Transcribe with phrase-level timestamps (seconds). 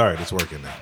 [0.00, 0.74] All right, it's working now.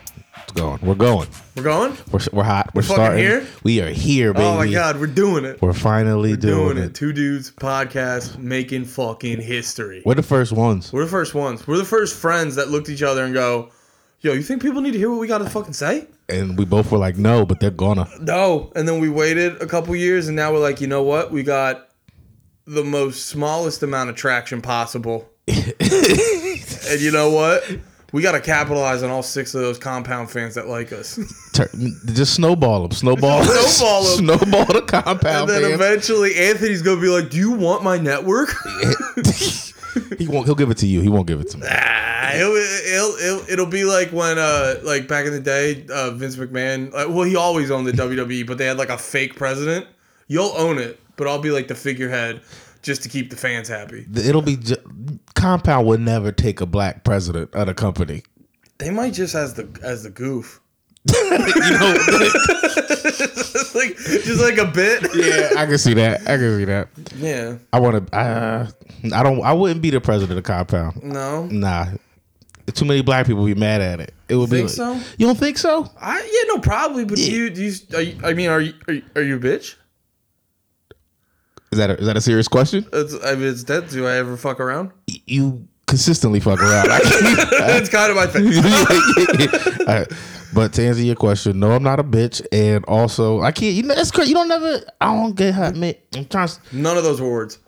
[0.44, 0.79] It's going.
[0.80, 1.26] We're going.
[1.57, 1.96] We're going.
[2.13, 2.70] We're, we're hot.
[2.72, 3.25] We're fucking starting.
[3.25, 3.44] here?
[3.65, 4.44] We are here, baby.
[4.44, 5.60] Oh my god, we're doing it.
[5.60, 6.91] We're finally doing, doing it.
[6.91, 6.94] it.
[6.94, 10.04] Two dudes podcast making fucking history.
[10.07, 10.93] We're the first ones.
[10.93, 11.66] We're the first ones.
[11.66, 13.72] We're the first friends that looked at each other and go,
[14.20, 16.64] "Yo, you think people need to hear what we got to fucking say?" And we
[16.64, 18.08] both were like, no, but they're gonna.
[18.21, 18.71] No.
[18.76, 21.32] And then we waited a couple years, and now we're like, you know what?
[21.32, 21.89] We got
[22.68, 25.29] the most smallest amount of traction possible.
[25.48, 27.68] and you know what?
[28.12, 31.17] We got to capitalize on all six of those compound fans that like us.
[32.07, 32.93] Just snowball them.
[32.93, 33.45] Snowball.
[33.45, 34.19] Snowball 'em.
[34.19, 35.21] snowball the compound.
[35.21, 35.51] Fans.
[35.51, 35.75] And then fans.
[35.75, 38.48] eventually, Anthony's gonna be like, "Do you want my network?"
[40.19, 40.47] he won't.
[40.47, 41.03] He'll give it to you.
[41.03, 41.67] He won't give it to me.
[41.71, 46.11] Ah, it'll, it'll, it'll, it'll be like when, uh, like back in the day, uh,
[46.12, 46.89] Vince McMahon.
[46.89, 49.87] Uh, well, he always owned the WWE, but they had like a fake president.
[50.29, 52.41] You'll own it, but I'll be like the figurehead
[52.88, 54.06] just to keep the fans happy.
[54.16, 54.56] It'll be.
[54.56, 54.77] Ju-
[55.34, 58.22] compound would never take a black president of the company.
[58.78, 60.61] They might just as the as the goof,
[61.12, 61.95] you know.
[63.75, 65.03] like just like a bit.
[65.14, 66.22] yeah, I can see that.
[66.22, 66.89] I can see that.
[67.17, 67.58] Yeah.
[67.72, 68.17] I want to.
[68.17, 68.70] Uh,
[69.14, 69.42] I don't.
[69.42, 71.02] I wouldn't be the president of compound.
[71.02, 71.45] No.
[71.47, 71.86] Nah,
[72.73, 74.14] too many black people be mad at it.
[74.28, 74.56] It would be.
[74.67, 74.95] Think like- so?
[75.19, 75.91] You don't think so?
[76.00, 78.75] I yeah no probably, but do you do you, are you I mean are you
[78.86, 79.75] are you, are you a bitch?
[81.79, 82.84] Is that a, is that a serious question?
[82.93, 83.89] It's, I mean, it's dead.
[83.89, 84.91] Do I ever fuck around?
[85.27, 86.89] You consistently fuck around.
[86.91, 86.98] I
[87.79, 88.47] it's kind of my thing.
[89.89, 90.12] All right.
[90.53, 93.75] But to answer your question, no, I'm not a bitch, and also I can't.
[93.77, 94.31] You know, that's crazy.
[94.31, 94.81] You don't never.
[95.01, 95.95] I don't get hot, man.
[96.17, 96.48] I'm trying.
[96.48, 97.61] To, None of those words.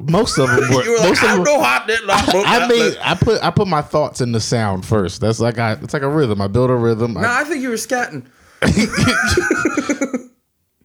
[0.00, 0.84] most of them were.
[0.84, 1.42] You were like, most of them.
[1.44, 2.00] no hot dick.
[2.06, 2.98] I made.
[3.00, 3.42] I put.
[3.42, 5.22] I put my thoughts in the sound first.
[5.22, 5.72] That's like I.
[5.72, 6.42] It's like a rhythm.
[6.42, 7.14] I build a rhythm.
[7.14, 8.26] No, I, I think you were scatting.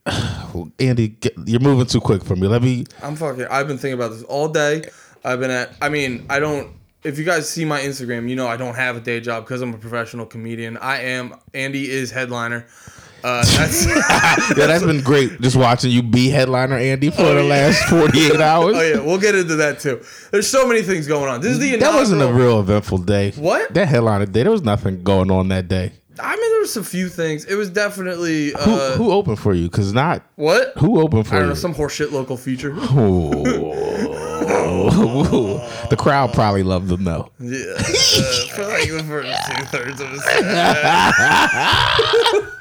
[0.80, 2.48] Andy, get, you're moving too quick for me.
[2.48, 2.86] Let me.
[3.04, 3.46] I'm fucking.
[3.50, 4.84] I've been thinking about this all day.
[5.24, 5.74] I've been at.
[5.82, 6.74] I mean, I don't.
[7.04, 9.62] If you guys see my Instagram, you know I don't have a day job because
[9.62, 10.78] I'm a professional comedian.
[10.78, 11.36] I am.
[11.54, 12.66] Andy is headliner.
[13.24, 13.86] Uh, that's.
[14.58, 15.40] Yeah, that's been great.
[15.42, 18.76] Just watching you be headliner Andy for the last 48 hours.
[18.76, 20.04] oh yeah, we'll get into that too.
[20.32, 21.42] There's so many things going on.
[21.42, 21.76] This is the.
[21.78, 23.32] That wasn't a real eventful day.
[23.32, 23.74] What?
[23.74, 24.44] That headliner day.
[24.44, 25.92] There was nothing going on that day.
[26.20, 27.46] I'm there was a few things.
[27.46, 28.50] It was definitely.
[28.52, 29.70] Who, Uh, who opened for you?
[29.70, 30.74] Cause not what?
[30.78, 31.54] who opened for I don't you.
[31.54, 31.60] know.
[31.60, 32.72] Some horseshit local feature.
[35.92, 37.30] The crowd probably loved them though.
[37.40, 40.18] Yeah, uh, for like the first two thirds of a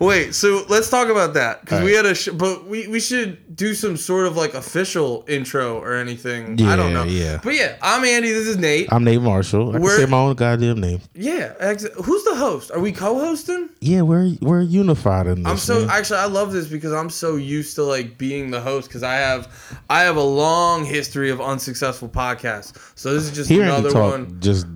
[0.00, 3.56] Wait, so let's talk about that because we had a, sh- but we we should
[3.56, 6.60] do some sort of like official intro or anything.
[6.62, 7.04] I don't know.
[7.04, 7.40] yeah.
[7.42, 8.30] But yeah, I'm Andy.
[8.30, 8.88] This is Nate.
[8.92, 9.74] I'm Nate Marshall.
[9.74, 11.00] I We're- say my own goddamn name.
[11.14, 12.70] yeah, ex- who's the host?
[12.70, 13.68] Are we co-hosting?
[13.80, 15.50] Yeah, we're we're unified in this.
[15.50, 15.90] I'm so man.
[15.90, 19.14] actually I love this because I'm so used to like being the host because I
[19.14, 19.48] have
[19.90, 22.76] I have a long history of unsuccessful podcasts.
[22.94, 24.40] So this is just Hearing another one.
[24.40, 24.66] just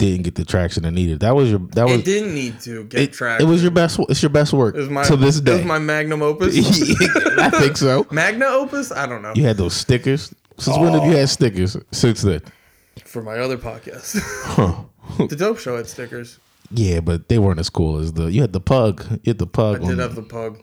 [0.00, 1.20] didn't get the traction it needed.
[1.20, 3.42] That was your that was It didn't need to get it, tracked.
[3.42, 5.56] it was your best it's your best work my to this It day.
[5.56, 6.56] was my magnum opus.
[7.38, 8.06] I think so.
[8.10, 8.90] Magna opus?
[8.92, 9.32] I don't know.
[9.34, 10.34] You had those stickers.
[10.58, 11.26] Since when have you had oh.
[11.26, 11.76] stickers?
[11.92, 12.42] Since then.
[13.04, 14.74] For my other podcast, Huh.
[15.26, 16.38] the Dope Show had stickers.
[16.70, 19.04] Yeah, but they weren't as cool as the you had the pug.
[19.24, 19.82] You had the pug.
[19.82, 20.58] I did have the pug.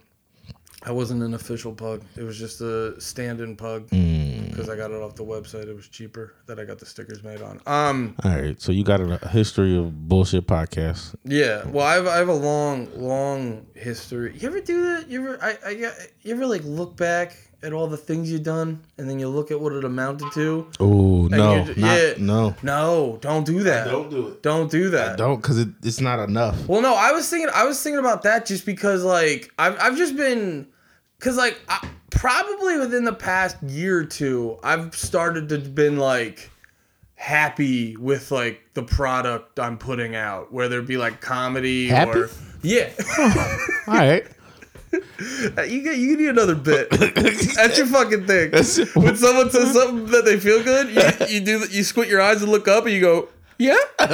[0.87, 2.01] I wasn't an official pug.
[2.15, 4.49] It was just a stand-in pug Mm.
[4.49, 5.67] because I got it off the website.
[5.67, 7.59] It was cheaper that I got the stickers made on.
[7.67, 11.13] Um, All right, so you got a history of bullshit podcasts.
[11.25, 11.67] yeah.
[11.67, 14.33] Well, I have I have a long, long history.
[14.39, 15.09] You ever do that?
[15.09, 15.69] You ever I, I
[16.23, 19.49] you ever like look back at all the things you've done and then you look
[19.49, 20.67] at what it amounted to?
[20.79, 22.13] Oh no, you're- not, yeah.
[22.19, 23.87] no, No, don't do that.
[23.87, 24.43] Don't do it.
[24.43, 25.17] Don't do that.
[25.17, 26.55] Don't because it, it's not enough.
[26.67, 29.97] Well, no, I was thinking, I was thinking about that just because, like, I've, I've
[29.97, 30.67] just been,
[31.19, 36.51] cause like, I, probably within the past year or two, I've started to been like
[37.15, 42.19] happy with like the product I'm putting out, whether it be like comedy Happy?
[42.19, 42.29] or
[42.61, 42.91] yeah.
[42.99, 43.57] Oh,
[43.87, 44.27] All right,
[45.57, 46.89] uh, you get you need another bit.
[46.91, 48.51] That's your fucking thing.
[48.93, 52.41] When someone says something that they feel good, you, you do you squint your eyes
[52.41, 53.75] and look up and you go, yeah.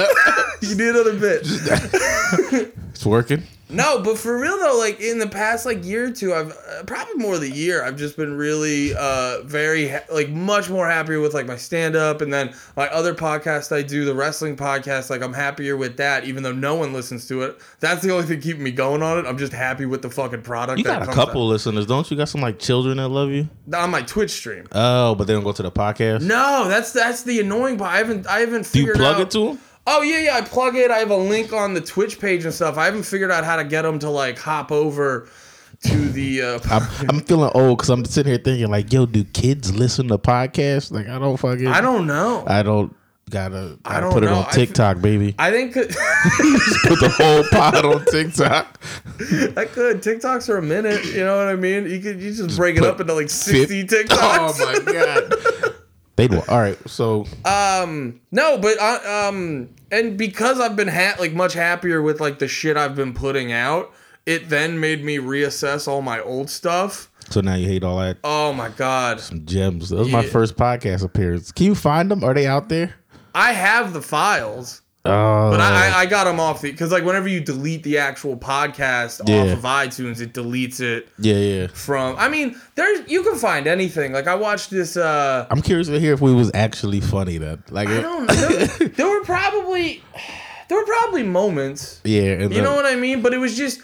[0.60, 1.42] you need another bit.
[1.44, 3.44] it's working.
[3.70, 6.82] No, but for real though, like in the past like year or two, I've uh,
[6.86, 7.82] probably more a year.
[7.82, 11.96] I've just been really, uh, very ha- like much more happier with like my stand
[11.96, 15.08] up, and then my other podcast I do, the wrestling podcast.
[15.08, 17.58] Like I'm happier with that, even though no one listens to it.
[17.80, 19.26] That's the only thing keeping me going on it.
[19.26, 20.78] I'm just happy with the fucking product.
[20.78, 22.16] You got a couple listeners, don't you?
[22.18, 23.48] Got some like children that love you.
[23.72, 23.84] out.
[23.84, 24.66] on my Twitch stream.
[24.72, 26.20] Oh, but they don't go to the podcast.
[26.22, 27.92] No, that's that's the annoying part.
[27.94, 29.22] I haven't I haven't figured Do you plug out.
[29.22, 29.58] it to them?
[29.86, 30.36] Oh yeah, yeah.
[30.36, 30.90] I plug it.
[30.90, 32.78] I have a link on the Twitch page and stuff.
[32.78, 35.28] I haven't figured out how to get them to like hop over
[35.84, 36.40] to the.
[36.42, 40.08] Uh, I'm, I'm feeling old because I'm sitting here thinking like, yo, do kids listen
[40.08, 40.90] to podcasts?
[40.90, 41.66] Like, I don't fucking.
[41.66, 42.44] I don't know.
[42.46, 42.94] I don't.
[43.30, 44.34] Gotta, I gotta don't put it know.
[44.40, 45.34] on I TikTok, baby.
[45.38, 48.78] I think Put the whole pod on TikTok.
[49.56, 50.02] I could.
[50.02, 51.02] TikToks are a minute.
[51.06, 51.86] You know what I mean?
[51.86, 54.58] You could you just break it up into like sixty Fif- TikToks.
[54.60, 55.73] Oh my god.
[56.16, 56.40] They do.
[56.48, 61.54] All right, so Um, no, but uh, um, and because I've been ha- like much
[61.54, 63.92] happier with like the shit I've been putting out,
[64.26, 67.10] it then made me reassess all my old stuff.
[67.30, 69.88] so now you hate all that Oh my god, Some gems.
[69.90, 70.28] That was my Yeah.
[70.30, 71.50] first podcast appearance.
[71.50, 72.22] Can you find them?
[72.22, 72.94] Are they out there?
[73.34, 77.04] I have the files, Oh, but I, I I got them off the because like
[77.04, 81.66] whenever you delete the actual podcast off of iTunes, it deletes it yeah, yeah.
[81.66, 82.16] from.
[82.16, 84.12] I mean, there's you can find anything.
[84.12, 84.96] Like I watched this.
[84.96, 87.62] uh I'm curious to hear if we was actually funny then.
[87.70, 88.34] Like, I don't know.
[88.34, 90.02] There, there were probably
[90.68, 92.00] there were probably moments.
[92.04, 93.20] yeah, You the- know what I mean?
[93.20, 93.80] But it was just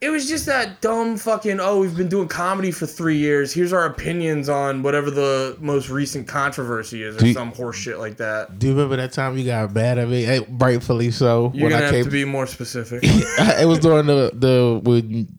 [0.00, 3.52] it was just that dumb fucking oh, we've been doing comedy for three years.
[3.52, 7.98] Here's our opinions on whatever the most recent controversy is or you- some horse shit
[7.98, 8.58] like that.
[8.58, 10.24] Do you remember that time you got mad at me?
[10.26, 11.50] Eh, Rightfully so.
[11.54, 13.00] You're when gonna I have came, to be more specific.
[13.02, 15.36] it was during the the when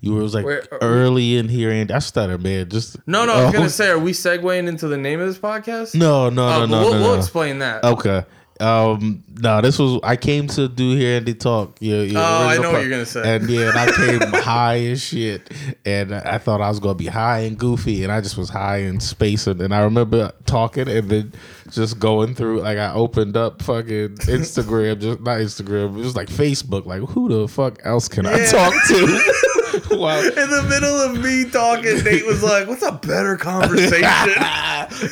[0.00, 2.68] you were was like Where- early in here, and I stutter, man.
[2.68, 5.28] Just No, no, I was Oh, gonna say, are we segueing into the name of
[5.28, 5.94] this podcast?
[5.94, 7.18] no, no, Uh, no, no, we'll, no, we'll no.
[7.18, 7.82] explain that.
[7.84, 8.24] Okay.
[8.60, 9.24] Um.
[9.40, 11.76] No, this was I came to do here and talk.
[11.80, 13.36] Your, your Oh, I know what you're gonna say.
[13.36, 15.50] And yeah, and I came high as shit,
[15.84, 18.78] and I thought I was gonna be high and goofy, and I just was high
[18.78, 19.60] and spacing.
[19.60, 21.32] And I remember talking and then
[21.70, 22.60] just going through.
[22.60, 26.86] Like I opened up fucking Instagram, just not Instagram, it was like Facebook.
[26.86, 29.32] Like who the fuck else can I talk to?
[29.90, 30.20] Wow.
[30.20, 34.02] In the middle of me talking, Nate was like, "What's a better conversation?"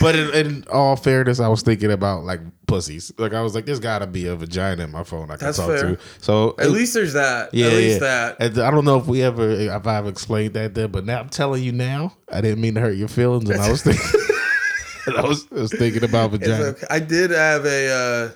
[0.01, 2.41] but in, in all fairness, I was thinking about like
[2.71, 3.13] pussies.
[3.19, 5.47] Like I was like, there's got to be a vagina in my phone I can
[5.47, 5.97] That's talk fair.
[5.97, 5.99] to.
[6.21, 7.53] So At least there's that.
[7.53, 8.07] yeah, At least yeah.
[8.07, 8.37] that.
[8.41, 11.29] And I don't know if we ever, if I've explained that then, but now I'm
[11.29, 14.03] telling you now, I didn't mean to hurt your feelings, and I was thinking,
[15.17, 16.63] I was, I was thinking about vagina.
[16.65, 16.87] okay.
[16.91, 17.89] I did have a.
[17.89, 18.31] Uh,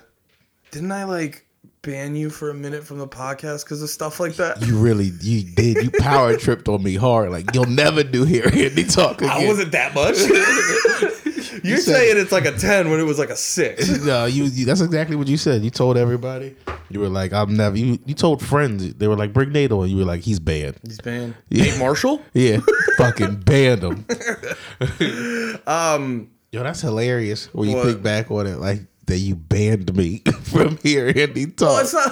[0.71, 1.45] didn't I like
[1.83, 4.61] ban you for a minute from the podcast because of stuff like that?
[4.65, 5.77] You really, you did.
[5.83, 7.29] You power tripped on me hard.
[7.31, 9.29] Like you'll never do here Andy talk again.
[9.31, 10.17] I wasn't that much.
[11.63, 13.87] You're said- saying it's like a ten when it was like a six.
[14.05, 14.65] no, you, you.
[14.65, 15.63] That's exactly what you said.
[15.63, 16.55] You told everybody.
[16.89, 17.77] You were like, I'm never.
[17.77, 18.93] You, you told friends.
[18.95, 19.89] They were like, bring Nate on.
[19.89, 20.77] You were like, he's banned.
[20.83, 21.35] He's banned.
[21.49, 21.63] Yeah.
[21.65, 22.21] Nate Marshall.
[22.33, 22.59] Yeah,
[22.97, 24.05] fucking banned him.
[25.67, 26.29] Um.
[26.51, 27.85] Yo, that's hilarious when you What?
[27.85, 28.57] think back on it.
[28.59, 31.69] Like that you banned me from here Andy talk.
[31.69, 32.11] Well, it's not.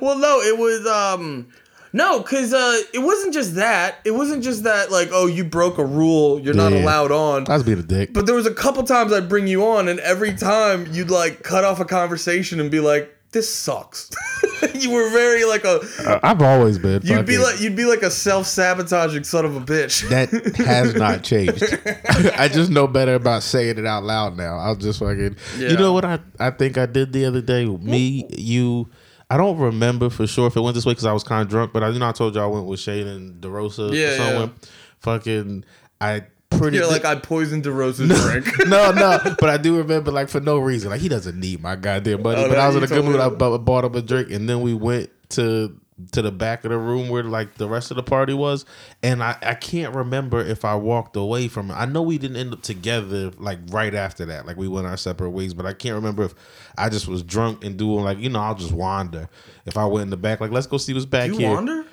[0.00, 0.86] well, no, it was.
[0.86, 1.48] Um.
[1.92, 3.96] No, because uh, it wasn't just that.
[4.04, 6.82] It wasn't just that, like, oh, you broke a rule, you're not Yeah.
[6.84, 7.46] allowed on.
[7.50, 8.14] I was being a dick.
[8.14, 11.42] But there was a couple times I'd bring you on, and every time you'd like
[11.42, 14.10] cut off a conversation and be like, "This sucks."
[14.74, 15.80] you were very like a.
[16.06, 17.02] Uh, I've always been.
[17.04, 20.08] You'd be fucking- like you'd be like a self sabotaging son of a bitch.
[20.08, 21.62] that has not changed.
[22.38, 24.56] I just know better about saying it out loud now.
[24.58, 25.36] I'll just fucking.
[25.58, 25.68] Yeah.
[25.68, 27.66] You know what I I think I did the other day?
[27.66, 28.88] Me, you.
[29.32, 31.48] I don't remember for sure if it went this way because I was kind of
[31.48, 34.08] drunk, but I you know I told you I went with Shane and DeRosa Yeah,
[34.08, 34.54] or someone.
[34.98, 35.64] Fucking,
[36.02, 36.76] I pretty.
[36.76, 38.46] You're like I poisoned DeRosa's drink.
[38.68, 40.90] no, no, but I do remember like for no reason.
[40.90, 42.42] Like he doesn't need my goddamn money.
[42.42, 43.20] Oh, but no, I was in a good mood.
[43.20, 45.80] I bought him a drink, and then we went to
[46.12, 48.64] to the back of the room where like the rest of the party was,
[49.02, 51.74] and I I can't remember if I walked away from it.
[51.74, 54.46] I know we didn't end up together like right after that.
[54.46, 56.34] Like we went our separate ways, but I can't remember if
[56.78, 59.28] I just was drunk and doing like you know I'll just wander.
[59.66, 61.50] If I went in the back, like let's go see what's back You here.
[61.54, 61.84] wander?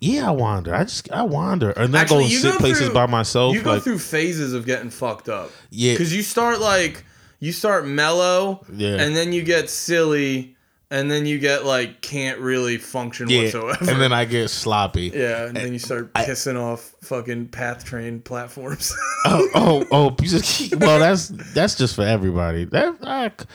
[0.00, 0.74] Yeah, I wander.
[0.74, 2.94] I just I wander, and then I go Actually, and you sit go places through-
[2.94, 3.54] by myself.
[3.54, 5.50] You go like through phases of getting fucked up.
[5.70, 5.92] Yeah.
[5.92, 7.04] Because you start like
[7.40, 8.96] you start mellow, Yeah.
[8.96, 10.53] and then you get silly,
[10.90, 13.90] and then you get like can't really function yeah, whatsoever.
[13.90, 15.10] and then I get sloppy.
[15.14, 18.94] yeah, and then you start pissing off fucking path train platforms.
[19.24, 22.64] oh, oh, oh, you just well, that's that's just for everybody.
[22.64, 23.46] That c-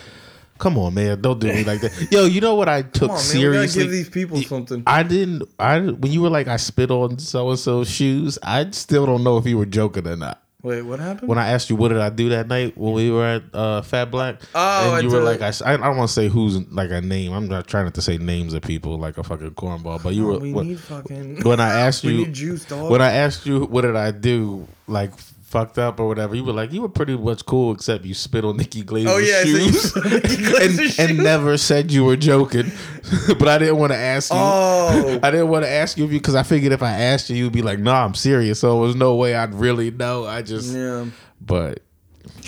[0.58, 2.08] come on, man, don't do me like that.
[2.12, 3.84] Yo, you know what I took Come on, man, seriously?
[3.84, 4.84] give these people something.
[4.86, 5.44] I didn't.
[5.60, 8.38] I when you were like I spit on so and so's shoes.
[8.44, 10.44] I still don't know if you were joking or not.
[10.62, 11.30] Wait, what happened?
[11.30, 13.82] When I asked you what did I do that night when we were at uh,
[13.82, 16.92] Fat Black, Oh, and I you were like, I don't want to say who's like
[16.92, 17.32] a name.
[17.32, 20.04] I'm not trying not to say names of people like a fucking cornball.
[20.04, 21.44] But you were Oh, we need fucking.
[21.44, 22.92] when I asked we you need juice, dog.
[22.92, 25.12] when I asked you what did I do, like
[25.50, 28.46] fucked up or whatever, you were like, you were pretty much cool except you spit
[28.46, 32.72] on Nikki Glazer's Oh, yeah, shoes, Nikki and, Glazer's and never said you were joking.
[33.40, 34.38] but I didn't want to ask you.
[34.40, 37.54] oh, I didn't want to ask you because I figured if I asked you, you'd
[37.54, 40.26] be like, "Nah, I'm serious." So there was no way I'd really know.
[40.26, 41.06] I just, yeah.
[41.42, 41.80] but,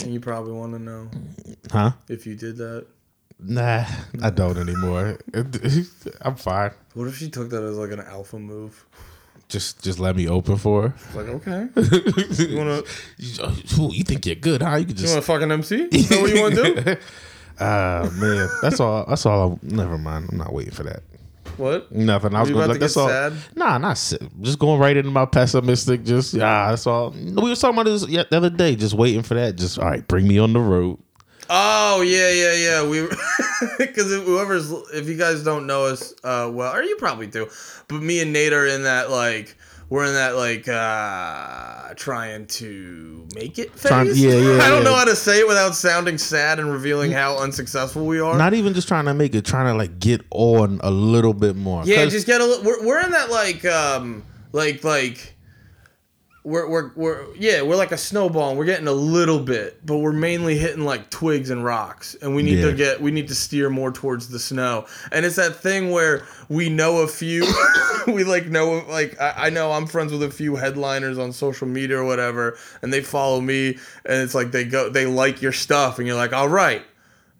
[0.01, 1.09] And you probably want to know
[1.71, 1.91] huh?
[2.07, 2.85] if you did that.
[3.39, 3.85] Nah,
[4.21, 5.17] I don't anymore.
[6.21, 6.71] I'm fine.
[6.93, 8.85] What if she took that as like an alpha move?
[9.51, 10.93] Just just let me open for her.
[11.13, 11.67] Like, okay.
[12.51, 12.81] You wanna
[13.17, 14.77] you, you think you're good, huh?
[14.77, 15.89] You can you just wanna fucking MC?
[15.91, 16.95] Is that what you wanna do?
[17.63, 19.05] Ah man, that's all.
[19.07, 19.59] That's all.
[19.61, 20.29] I, never mind.
[20.31, 21.03] I'm not waiting for that.
[21.57, 21.91] What?
[21.91, 22.33] Nothing.
[22.33, 23.07] I was you going about like to get that's all.
[23.07, 23.33] sad?
[23.55, 24.27] Nah, not sad.
[24.41, 26.03] Just going right into my pessimistic.
[26.03, 27.11] Just ah, that's all.
[27.11, 28.75] We were talking about this yeah, the other day.
[28.75, 29.57] Just waiting for that.
[29.57, 30.97] Just all right, bring me on the road.
[31.53, 32.87] Oh yeah, yeah, yeah.
[32.87, 33.01] We
[33.77, 37.49] because whoever's if you guys don't know us, uh, well, or you probably do,
[37.89, 39.57] but me and Nate are in that like
[39.89, 43.89] we're in that like uh trying to make it phase.
[43.89, 44.83] Trying- yeah, yeah, I don't yeah.
[44.89, 48.37] know how to say it without sounding sad and revealing how unsuccessful we are.
[48.37, 49.43] Not even just trying to make it.
[49.43, 51.83] Trying to like get on a little bit more.
[51.83, 52.63] Yeah, just get a little.
[52.63, 55.35] We're we're in that like um like like.
[56.43, 58.49] We're, we're, we're yeah we're like a snowball.
[58.49, 62.15] And we're getting a little bit but we're mainly hitting like twigs and rocks.
[62.21, 62.65] And we need Yeah.
[62.67, 64.85] to get we need to steer more towards the snow.
[65.11, 67.45] And it's that thing where we know a few.
[68.07, 71.67] We like know like I, I know i'm friends with a few headliners on social
[71.67, 75.51] media or whatever and they follow me and it's like they go they like your
[75.51, 76.83] stuff and you're like all right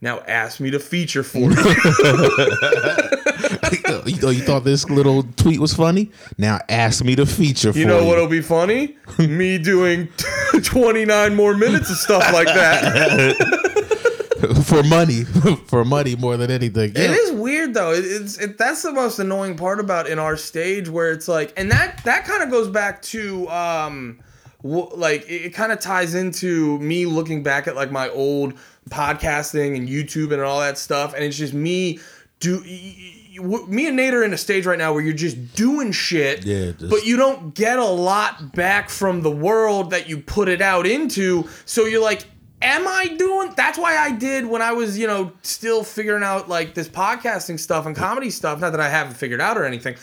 [0.01, 1.49] now ask me to feature for you
[4.05, 6.11] you, thought- you thought this little tweet was funny?
[6.37, 7.69] Now ask me to feature.
[7.69, 8.07] You for know you.
[8.07, 8.97] what'll be funny?
[9.19, 10.07] Me doing
[10.63, 13.35] 29 more minutes of stuff like that.
[14.65, 15.23] for money,
[15.67, 16.91] for money more than anything.
[16.91, 17.11] It Yeah.
[17.11, 17.91] is weird though.
[17.91, 21.53] It, it's it, that's the most annoying part about in our stage where it's like,
[21.57, 24.19] and that that kind of goes back to um,
[24.63, 28.53] wh- like it, it kind of ties into me looking back at like my old
[28.89, 31.99] podcasting and YouTube and all that stuff, and it's just me
[32.39, 32.63] do.
[33.43, 36.45] Y- Me and Nate are in a stage right now where you're just doing shit,
[36.45, 40.47] Yeah, just- but you don't get a lot back from the world that you put
[40.49, 41.47] it out into.
[41.65, 42.23] So you're like,
[42.61, 43.53] am I doing?
[43.57, 47.59] That's why I did when I was, you know, still figuring out like this podcasting
[47.59, 48.59] stuff and comedy stuff.
[48.59, 49.95] Not that I haven't figured out or anything,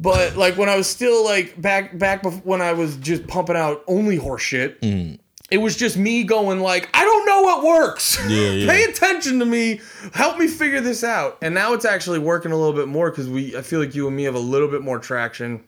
[0.00, 3.82] but like when I was still like back back when I was just pumping out
[3.86, 4.80] only horse shit.
[4.80, 5.18] Mm.
[5.50, 8.18] It was just me going like, I don't know what works.
[8.28, 8.66] Yeah, yeah.
[8.70, 9.80] Pay attention to me.
[10.12, 11.38] Help me figure this out.
[11.40, 14.06] And now it's actually working a little bit more because we, I feel like you
[14.06, 15.64] and me have a little bit more traction.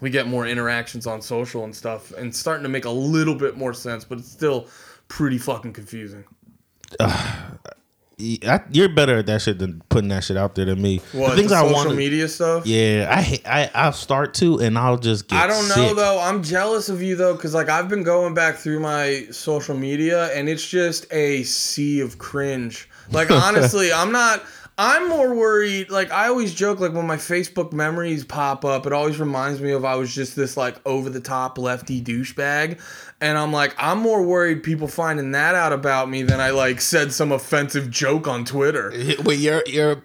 [0.00, 3.56] We get more interactions on social and stuff, and starting to make a little bit
[3.56, 4.04] more sense.
[4.04, 4.66] But it's still
[5.06, 6.24] pretty fucking confusing.
[8.20, 11.00] I, you're better at that shit than putting that shit out there than me.
[11.12, 12.66] What the things the I social want to, media stuff?
[12.66, 15.40] yeah, I, I I'll start to, and I'll just get.
[15.40, 15.96] I don't know sick.
[15.96, 16.20] though.
[16.20, 20.32] I'm jealous of you though, because like I've been going back through my social media
[20.34, 22.88] and it's just a sea of cringe.
[23.10, 24.42] Like honestly, I'm not.
[24.84, 25.90] I'm more worried.
[25.90, 29.70] Like I always joke, like when my Facebook memories pop up, it always reminds me
[29.70, 32.80] of I was just this like over the top lefty douchebag,
[33.20, 36.80] and I'm like I'm more worried people finding that out about me than I like
[36.80, 38.90] said some offensive joke on Twitter.
[39.24, 40.02] Wait, you're you're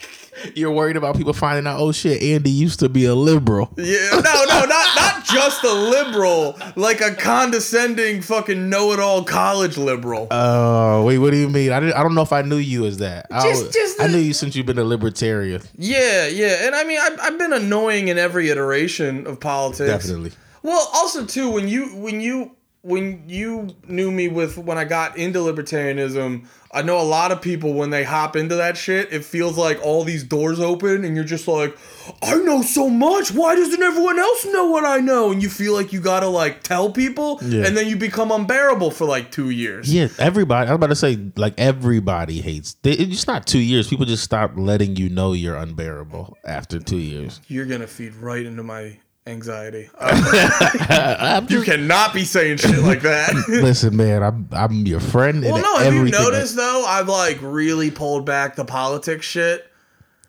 [0.54, 1.78] you're worried about people finding out.
[1.78, 3.74] Oh shit, Andy used to be a liberal.
[3.76, 4.83] Yeah, no, no, not
[5.28, 10.26] not just a liberal, like a condescending fucking know-it-all college liberal.
[10.30, 11.72] Oh wait, what do you mean?
[11.72, 13.26] I I don't know if I knew you as that.
[13.30, 15.62] I, Just- was- just I knew you since you've been a libertarian.
[15.76, 19.88] yeah, yeah, and I mean, I've, I've been annoying in every iteration of politics.
[19.90, 20.32] Definitely.
[20.62, 25.16] Well, also too, when you when you when you knew me with when I got
[25.16, 29.24] into libertarianism, I know a lot of people when they hop into that shit, it
[29.24, 31.76] feels like all these doors open and you're just like,
[32.22, 33.30] I know so much.
[33.32, 35.30] Why doesn't everyone else know what I know?
[35.30, 37.64] And you feel like you gotta like tell people, Yeah.
[37.66, 39.92] and then you become unbearable for like two years.
[39.94, 40.68] Yeah, everybody.
[40.68, 42.74] I was about to say, like everybody hates.
[42.82, 43.88] They, it's just not two years.
[43.88, 47.40] People just stop letting you know you're unbearable after two years.
[47.48, 49.90] You're gonna feed right into my anxiety.
[50.00, 53.32] Uh, I'm you cannot be saying shit like that.
[53.48, 54.22] listen, man.
[54.22, 55.42] I'm I'm your friend.
[55.42, 56.84] well, no, have you everything I- noticed though?
[56.86, 59.68] I've like really pulled back the politics shit.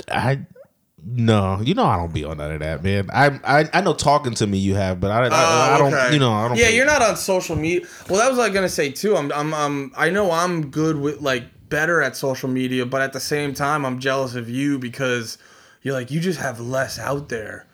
[0.09, 0.45] I
[1.05, 3.09] no, you know I don't be on none of that, man.
[3.13, 5.93] I I, I know talking to me you have, but I, I, I Oh, don't.
[5.93, 6.13] okay.
[6.13, 6.57] You know I don't.
[6.57, 7.87] Yeah, you're not on social media.
[8.09, 9.15] Well, that was was gonna say too.
[9.17, 13.13] I'm, I'm, I'm, I know I'm good with like better at social media, but at
[13.13, 15.37] the same time, I'm jealous of you because
[15.81, 17.67] you're like you just have less out there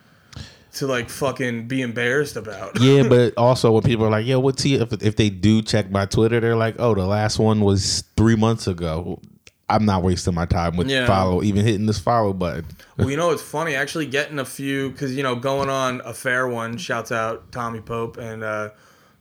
[0.73, 2.79] to like fucking be embarrassed about.
[2.79, 5.89] Yeah, but also when people are like, "Yo, what's he?" If, if they do check
[5.91, 9.19] my Twitter, they're like, "Oh, the last one was three months ago."
[9.69, 11.07] I'm not wasting my time with Yeah.
[11.07, 12.65] follow, even hitting this follow button.
[12.97, 13.73] Well, you know it's funny?
[13.73, 16.77] Actually, getting a few because you know going on a fair one.
[16.77, 18.69] Shouts out Tommy Pope and uh,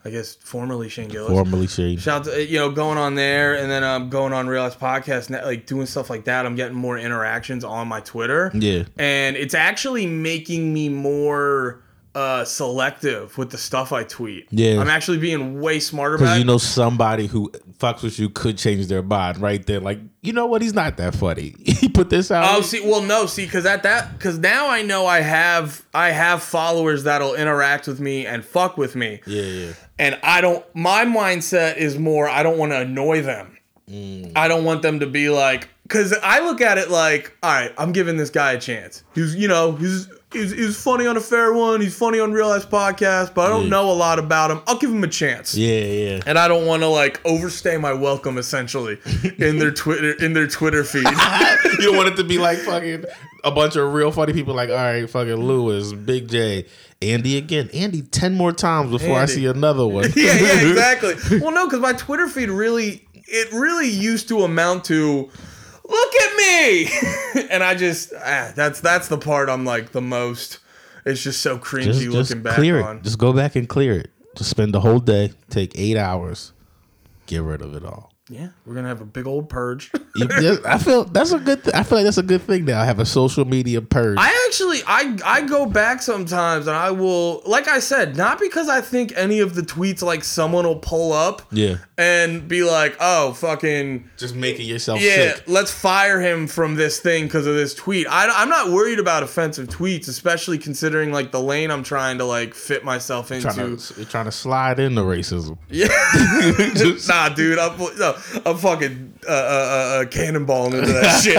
[0.04, 1.30] I guess formerly Shane Gillis.
[1.30, 2.00] Formally shade.
[2.00, 5.28] Shout to, you know going on there and then um, going on Real Ass Podcast,
[5.28, 6.46] net- like doing stuff like that.
[6.46, 8.50] I'm getting more interactions on my Twitter.
[8.54, 8.84] Yeah.
[8.98, 11.82] and it's actually making me more
[12.14, 14.48] uh, selective with the stuff I tweet.
[14.50, 14.80] Yeah.
[14.80, 18.88] I'm actually being way smarter Because you know somebody who fucks with you could change
[18.88, 19.80] their mind right there.
[19.80, 20.60] Like, you know what?
[20.62, 21.54] He's not that funny.
[21.64, 22.56] he put this out.
[22.56, 26.10] Oh, see, well, no, see, because at that, because now I know I have, I
[26.10, 29.72] have followers that'll interact with me and fuck with me, yeah, yeah.
[29.98, 30.64] and I don't.
[30.74, 33.56] My mindset is more, I don't want to annoy them.
[33.88, 34.32] Mm.
[34.36, 37.72] I don't want them to be like, because I look at it like, all right,
[37.76, 39.02] I'm giving this guy a chance.
[39.14, 40.08] He's, you know, he's.
[40.32, 41.80] He's, he's funny on a fair one.
[41.80, 44.60] He's funny on Real Ass Podcast, but I don't know a lot about him.
[44.68, 45.56] I'll give him a chance.
[45.56, 46.20] Yeah, yeah.
[46.24, 48.98] and I don't want to like overstay my welcome essentially
[49.38, 51.02] in their Twitter in their Twitter feed.
[51.64, 53.06] you don't want it to be like fucking
[53.42, 56.66] a bunch of real funny people like, all right, fucking Luis, Big Jay,
[57.02, 57.68] Andy again.
[57.74, 59.32] Andy 10 more times before I Andy.
[59.32, 60.12] see another one.
[60.14, 61.40] yeah, yeah, exactly.
[61.40, 65.28] Well, no, because my Twitter feed really it really used to amount to
[65.90, 70.58] look at me, and I just ah, that's that's the part I'm like the most.
[71.04, 72.98] It's just so cringy just, just looking back clear on.
[72.98, 73.02] it.
[73.02, 74.10] Just go back and clear it.
[74.36, 76.52] Just spend the whole day, take eight hours,
[77.26, 78.10] get rid of it all.
[78.30, 79.90] Yeah, we're gonna have a big old purge.
[80.64, 81.64] I feel that's a good.
[81.64, 82.80] Th- I feel like that's a good thing now.
[82.80, 84.18] I have a social media purge.
[84.20, 88.68] I actually I I go back sometimes and I will like I said, not because
[88.68, 92.96] I think any of the tweets like someone will pull up yeah, and be like,
[92.98, 95.44] "Oh, fucking just making yourself yeah, sick.
[95.46, 99.22] let's fire him from this thing because of this tweet." I I'm not worried about
[99.22, 103.52] offensive tweets, especially considering like the lane I'm trying to like fit myself into.
[103.52, 105.58] Trying to, you're trying to slide into racism.
[105.68, 105.88] Yeah,
[107.08, 108.16] nah, dude, I'm no,
[108.46, 111.36] I'm fucking uh, uh, uh, uh, cannonballing into that shit.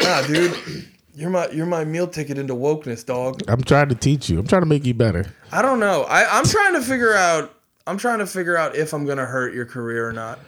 [0.02, 3.42] nah, dude, you're my you're my meal ticket into wokeness, dog.
[3.46, 4.38] I'm trying to teach you.
[4.38, 5.26] I'm trying to make you better.
[5.52, 6.04] I don't know.
[6.04, 7.56] I I'm trying to figure out.
[7.90, 10.38] I'm trying to figure out if I'm gonna hurt your career or not.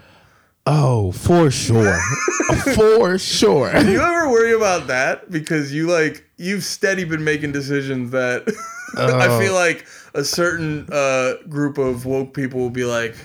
[0.64, 1.99] Oh, for sure,
[2.76, 3.72] for sure.
[3.72, 8.42] Do you ever worry about that because you like you've steady been making decisions that
[8.96, 9.40] I Oh.
[9.40, 13.16] feel like a certain uh, group of woke people will be like,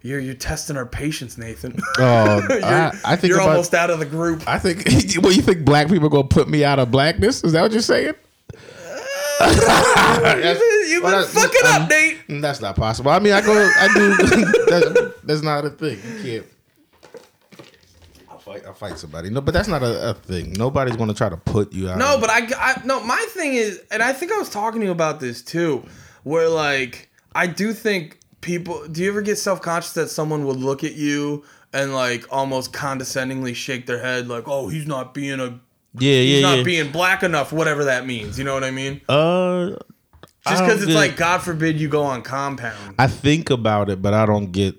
[0.00, 1.78] "You're you're testing our patience, Nathan.
[1.98, 3.50] Oh, I, I think you're about.
[3.50, 4.84] almost out of the group." I think.
[5.22, 5.66] What you think?
[5.66, 7.44] Black people are gonna put me out of blackness?
[7.44, 8.14] Is that what you're saying?
[9.40, 12.19] You've been Well, that- fucking um, up, Nate.
[12.38, 13.10] That's not possible.
[13.10, 13.52] I mean, I go.
[13.52, 14.08] I do.
[14.70, 15.98] that, that's not a thing.
[16.04, 16.46] You can't.
[18.30, 18.62] I'll fight.
[18.66, 19.30] I'll fight somebody.
[19.30, 20.52] No, but that's not a, a thing.
[20.52, 21.98] Nobody's gonna try to put you out.
[21.98, 23.02] No, but I, I no.
[23.02, 25.84] My thing is, and I think I was talking to you about this too,
[26.22, 28.86] where like I do think people.
[28.86, 32.72] Do you ever get self conscious that someone would look at you and like almost
[32.72, 35.58] condescendingly shake their head, like, "Oh, he's not being a,
[35.98, 36.64] yeah, he's yeah, not yeah.
[36.64, 38.38] being black enough," whatever that means.
[38.38, 39.00] You know what I mean?
[39.08, 39.76] uh, I
[40.48, 42.94] Just because it's like, God forbid you go on compound.
[42.98, 44.74] I think about it, but I don't get.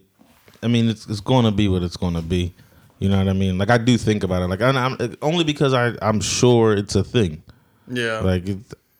[0.63, 2.53] I mean, it's it's going to be what it's going to be.
[2.99, 3.57] You know what I mean?
[3.57, 6.93] Like I do think about it, like I'm, I'm only because I I'm sure it's
[6.95, 7.41] a thing.
[7.87, 8.19] Yeah.
[8.19, 8.59] Like it,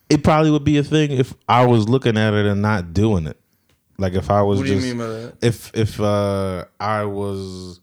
[0.10, 3.28] it probably would be a thing if I was looking at it and not doing
[3.28, 3.38] it.
[4.00, 5.34] Like if I was what do just you mean by that?
[5.44, 7.80] if if uh I was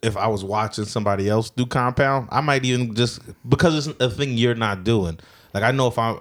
[0.00, 4.08] if I was watching somebody else do compound, I might even just because it's a
[4.08, 5.18] thing you're not doing.
[5.52, 6.20] Like I know if I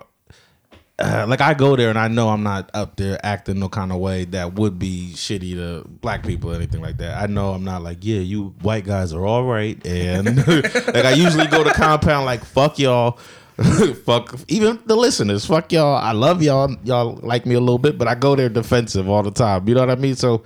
[0.99, 3.91] uh, like I go there and I know I'm not up there acting no kind
[3.91, 7.21] of way that would be shitty to black people or anything like that.
[7.21, 11.11] I know I'm not like, yeah, you white guys are all right, and like I
[11.11, 13.17] usually go to compound like fuck y'all,
[14.05, 15.95] fuck even the listeners, fuck y'all.
[15.95, 19.23] I love y'all, y'all like me a little bit, but I go there defensive all
[19.23, 19.67] the time.
[19.67, 20.15] You know what I mean?
[20.15, 20.43] So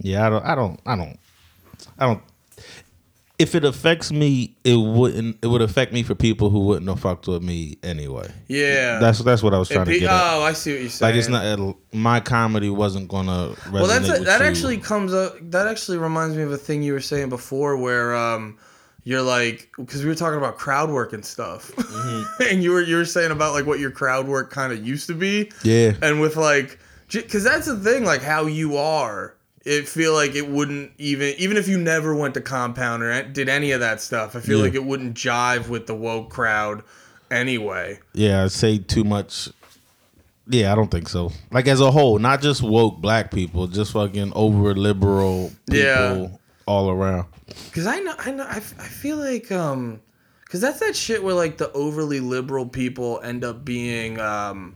[0.00, 1.18] Yeah, I don't, I don't, I don't,
[1.98, 2.22] I don't.
[3.38, 5.38] If it affects me, it wouldn't.
[5.42, 8.28] It would affect me for people who wouldn't have fucked with me anyway.
[8.48, 8.98] Yeah.
[8.98, 10.34] That's that's what I was trying It to be- get at.
[10.34, 11.12] oh, I see what you're saying.
[11.12, 13.54] Like it's not my comedy wasn't gonna.
[13.54, 14.46] Resonate Well, that's a, that you.
[14.46, 15.36] actually comes up.
[15.40, 18.58] That actually reminds me of a thing you were saying before, where um,
[19.04, 22.42] you're like, because we were talking about crowd work and stuff, Mm-hmm.
[22.50, 25.06] and you were you were saying about like what your crowd work kind of used
[25.06, 26.80] to be, Yeah, and with like,
[27.12, 29.36] because that's the thing, like how you are.
[29.64, 33.48] It feel like it wouldn't even even if you never went to compound or did
[33.48, 34.34] any of that stuff.
[34.36, 34.64] I feel Yeah.
[34.64, 36.82] like it wouldn't jive with the woke crowd
[37.30, 37.98] anyway.
[38.14, 38.44] yeah.
[38.44, 39.48] I say too much.
[40.50, 41.30] Yeah, I don't think so.
[41.50, 46.28] Like as a whole, not just woke black people, just fucking over liberal people Yeah.
[46.66, 47.26] all around.
[47.72, 50.00] Cause I know, I know, I, I feel like, um,
[50.48, 54.74] cause that's that shit where like the overly liberal people end up being, um,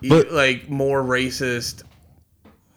[0.00, 1.82] e- But- like more racist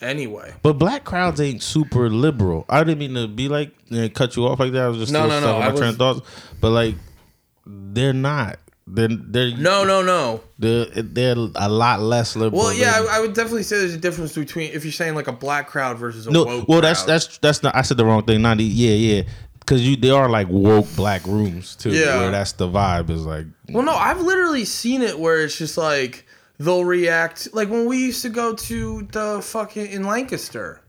[0.02, 0.54] anyway.
[0.62, 2.66] But black crowds ain't super liberal.
[2.70, 4.84] I didn't mean to be like know, cut you off like that.
[4.84, 6.22] I was just No, no, no, I train was- thoughts.
[6.62, 6.96] But like,
[7.66, 8.60] they're not.
[8.90, 10.42] They're they're No, no, no.
[10.60, 12.62] They're, they're a lot less liberal.
[12.64, 15.28] Well, yeah, I, I would definitely say there's a difference between if you're saying like
[15.28, 16.64] a black crowd versus a no.
[16.68, 17.14] Well, that's crowd.
[17.14, 17.76] that's that's not.
[17.76, 18.42] I said the wrong thing.
[18.42, 19.24] Not yeah, yeah.
[19.60, 22.18] because you there are like woke black rooms too, Yeah.
[22.20, 23.48] where that's the vibe is like.
[23.70, 26.26] Well, no, I've literally seen it where it's just like
[26.60, 30.82] they'll react like when we used to go to the fucking in Lancaster.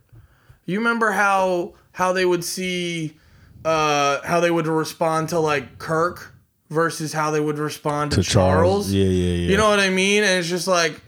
[0.64, 3.16] You remember how how they would see
[3.64, 6.34] uh how they would respond to like Kirk
[6.70, 8.86] versus how they would respond to, To Charles.
[8.86, 8.92] Charles.
[8.92, 9.50] Yeah, yeah, yeah.
[9.50, 10.22] You know what I mean?
[10.22, 11.00] And it's just like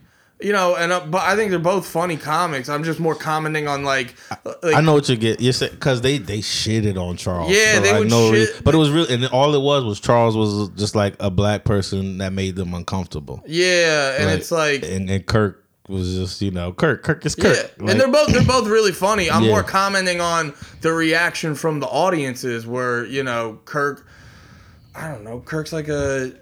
[0.43, 2.69] you know, and uh, but I think they're both funny comics.
[2.69, 4.15] I'm just more commenting on like,
[4.63, 5.41] like I know what you get.
[5.41, 7.51] You said because they they shitted on Charles.
[7.51, 8.63] Yeah, they like, would no shit- reason.
[8.65, 11.65] But it was really, and all it was was Charles was just like a black
[11.65, 13.43] person that made them uncomfortable.
[13.47, 17.03] yeah, and Like, it's like and, and Kirk was just you know Kirk.
[17.03, 17.57] Kirk is Kirk.
[17.57, 19.31] Yeah, Like, and they're both they're both really funny.
[19.31, 19.51] I'm Yeah.
[19.51, 24.07] more commenting on the reaction from the audiences, where you know Kirk,
[24.95, 26.33] I don't know, Kirk's like a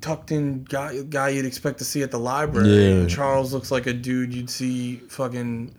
[0.00, 3.02] tucked in guy guy you'd expect to see at the library.
[3.02, 3.06] Yeah.
[3.06, 5.74] Charles looks like a dude you'd see fucking,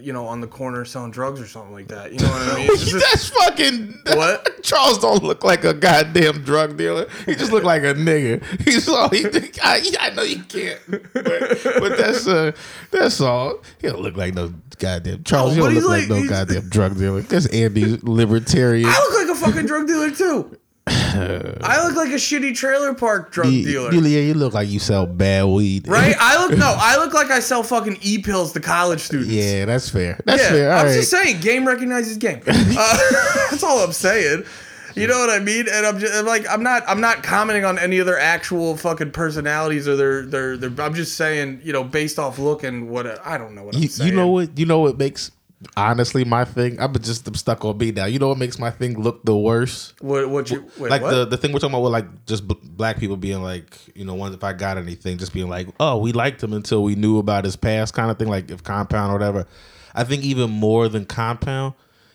[0.00, 2.12] you know, on the corner selling drugs or something like that.
[2.12, 2.66] You know what I mean?
[2.72, 4.50] It's just- That's fucking What?
[4.64, 7.06] Charles don't look like a goddamn drug dealer.
[7.26, 8.42] He just look like a nigga.
[8.62, 9.24] He's all he.
[9.62, 12.52] I, I know you can't, but, but that's uh,
[12.90, 13.58] that's all.
[13.80, 15.56] He don't look like no goddamn Charles.
[15.56, 17.20] No, he don't look like, like- no goddamn drug dealer.
[17.20, 18.88] That's Andy libertarian.
[18.88, 20.58] I look like a fucking drug dealer too.
[20.86, 23.92] I look like a shitty trailer park drug You, dealer.
[23.94, 26.14] you, yeah, you look like you sell bad weed, Right?
[26.18, 29.30] I look no, I look like I sell fucking e pills to college students.
[29.32, 30.20] Yeah, that's fair.
[30.26, 30.72] That's Yeah, fair.
[30.72, 30.94] All I'm right.
[30.94, 32.40] just saying, game recognizes game.
[32.46, 32.98] Uh,
[33.50, 34.44] that's all I'm saying.
[34.96, 35.66] You know what I mean?
[35.72, 38.76] And I'm just I'm like, I'm not, I'm not commenting on any of their actual
[38.76, 40.84] fucking personalities or their, their, their.
[40.84, 43.82] I'm just saying, you know, based off look and what I don't know what I'm
[43.82, 44.10] you, saying.
[44.10, 44.56] you know what?
[44.56, 45.32] You know what makes
[45.76, 46.80] honestly my thing.
[46.80, 48.06] I'm just I'm stuck on B now.
[48.06, 49.94] You know what makes my thing look the worst?
[50.00, 50.28] What?
[50.28, 50.68] What you?
[50.78, 51.10] Wait, like what?
[51.10, 54.04] the the thing we're talking about with like just b- black people being like you
[54.04, 56.94] know one if I got anything just being like oh we liked him until we
[56.94, 59.46] knew about his past kind of thing like if compound or whatever.
[59.94, 61.74] I think even more than compound.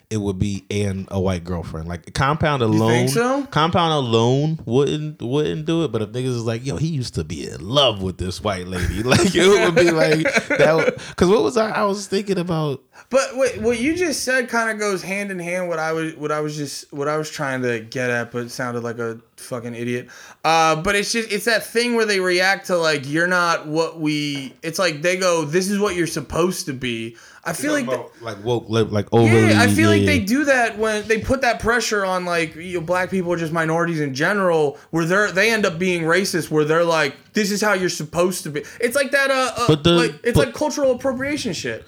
[0.10, 1.88] It would be and a white girlfriend.
[1.88, 3.45] Like compound alone, so?
[3.52, 5.91] compound alone wouldn't wouldn't do it.
[5.91, 8.65] But if niggas is like, yo, he used to be in love with this white
[8.65, 10.95] lady, like it would be like that.
[11.10, 11.69] Because what was I?
[11.69, 15.38] I was thinking about But wait, what you just said kind of goes hand in
[15.38, 15.69] hand.
[15.69, 18.50] What I was, what I was just, what I was trying to get at, but
[18.50, 20.10] sounded like a fucking idiot.
[20.43, 24.00] Uh, but it's just, it's that thing where they react to like you're not what
[24.00, 24.56] we.
[24.63, 27.88] It's like they go, "This is what you're supposed to be." I feel like.
[27.88, 29.49] th- like woke, like, like overly.
[29.49, 30.08] yeah, I feel like yeah.
[30.08, 33.38] they do that when they put that pressure on like you know, black people or
[33.38, 37.52] just minorities in general, where they're they end up being racist, where they're like, "This
[37.52, 39.32] is how you're supposed to be." It's like that.
[39.32, 41.86] Uh, uh But the- like it's but- like cultural appropriation shit.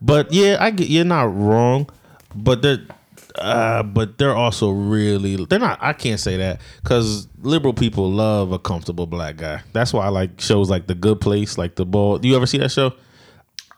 [0.00, 1.88] But yeah, I get you're not wrong,
[2.34, 2.86] but they're
[3.38, 5.78] uh, but they're also really they're not.
[5.80, 9.62] I can't say that because liberal people love a comfortable black guy.
[9.72, 12.18] That's why I like shows like The Good Place, like The Ball.
[12.18, 12.92] Do you ever see that show?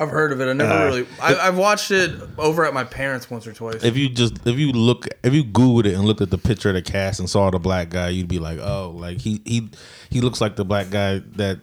[0.01, 0.49] I've heard of it.
[0.49, 1.07] I never Uh, really.
[1.21, 3.83] I, I've watched it over at my parents once or twice.
[3.83, 6.69] If you just if you look if you googled it and looked at the picture
[6.69, 9.71] of the cast and saw the black guy, you'd be like, oh, like he he
[10.11, 11.59] he looks like the black guy that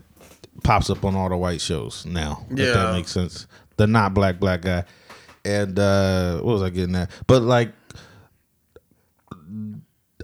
[0.64, 2.46] pops up on all the white shows now.
[2.52, 2.74] If Yeah.
[2.74, 3.48] that makes sense.
[3.78, 4.84] The not black black guy.
[5.46, 7.10] And uh what was I getting at?
[7.28, 7.72] But like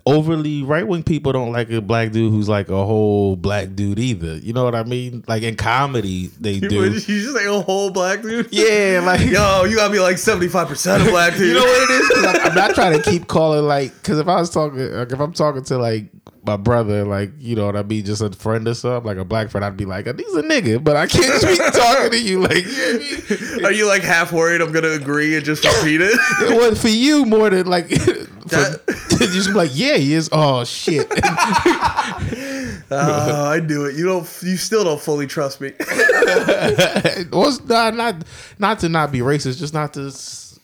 [0.05, 3.99] overly right wing people don't like a black dude who's like a whole black dude
[3.99, 4.37] either.
[4.37, 5.23] You know what I mean?
[5.27, 6.83] Like in comedy they you, do.
[6.85, 8.49] you just like a whole black dude.
[8.51, 11.47] Yeah, like Yo, you gotta be like seventy five percent of black dude.
[11.47, 12.25] you know what it is?
[12.25, 15.19] I'm, I'm not trying to keep calling like because if I was talking, like if
[15.19, 16.05] I'm talking to like
[16.43, 19.25] my brother, like you know what I mean, just a friend or something, like a
[19.25, 22.39] black friend, I'd be like, "He's a nigga," but I can't be talking to you
[22.41, 22.65] like.
[22.65, 23.65] You know what I mean?
[23.65, 26.13] Are you like half worried I'm gonna agree and just repeat it?
[26.41, 27.89] It was for you more than like.
[28.41, 28.81] For, That-
[29.21, 30.27] you just be like, yeah, he is.
[30.31, 31.07] Oh shit!
[32.93, 33.95] Oh, I knew it.
[33.95, 34.27] You don't.
[34.41, 35.71] You still don't fully trust me.
[37.29, 38.15] What's not not
[38.59, 40.59] not to not be racist, just not to s-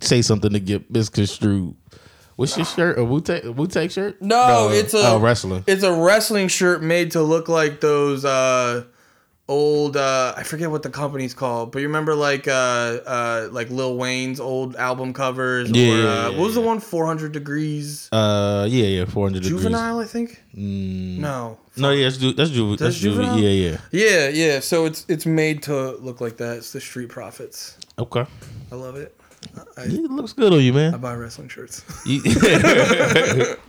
[0.00, 1.74] say something to get misconstrued.
[2.36, 2.98] What's your shirt?
[2.98, 4.20] A Wu Tang shirt?
[4.20, 5.64] No, it's a oh, wrestling.
[5.66, 8.84] It's a wrestling shirt made to look like those uh,
[9.48, 9.96] old.
[9.96, 13.96] Uh, I forget what the company's called, but you remember like uh, uh, like Lil
[13.96, 15.70] Wayne's old album covers.
[15.70, 16.78] Yeah, Or, yeah, uh, yeah, what was the one?
[16.80, 18.10] Four hundred degrees.
[18.12, 19.62] Uh, yeah, yeah, four hundred degrees.
[19.62, 20.42] Juvenile, I think.
[20.54, 21.58] Mm, No.
[21.78, 23.00] No, yeah, that's ju- that's ju- that's juvie.
[23.00, 23.38] juvenile?
[23.38, 23.78] Yeah, yeah.
[23.92, 24.60] Yeah, yeah.
[24.60, 26.58] So it's it's made to look like that.
[26.58, 27.78] It's the Street Profits.
[27.98, 28.26] Okay,
[28.70, 29.18] I love it.
[29.76, 30.94] I, it looks good on you, man.
[30.94, 31.84] I buy wrestling shirts.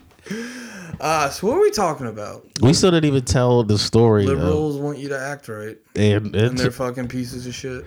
[0.99, 2.43] Uh, so what are we talking about?
[2.61, 4.25] we still didn't even tell the story.
[4.25, 7.85] Liberals want you to act right, and, and they're fucking pieces of shit.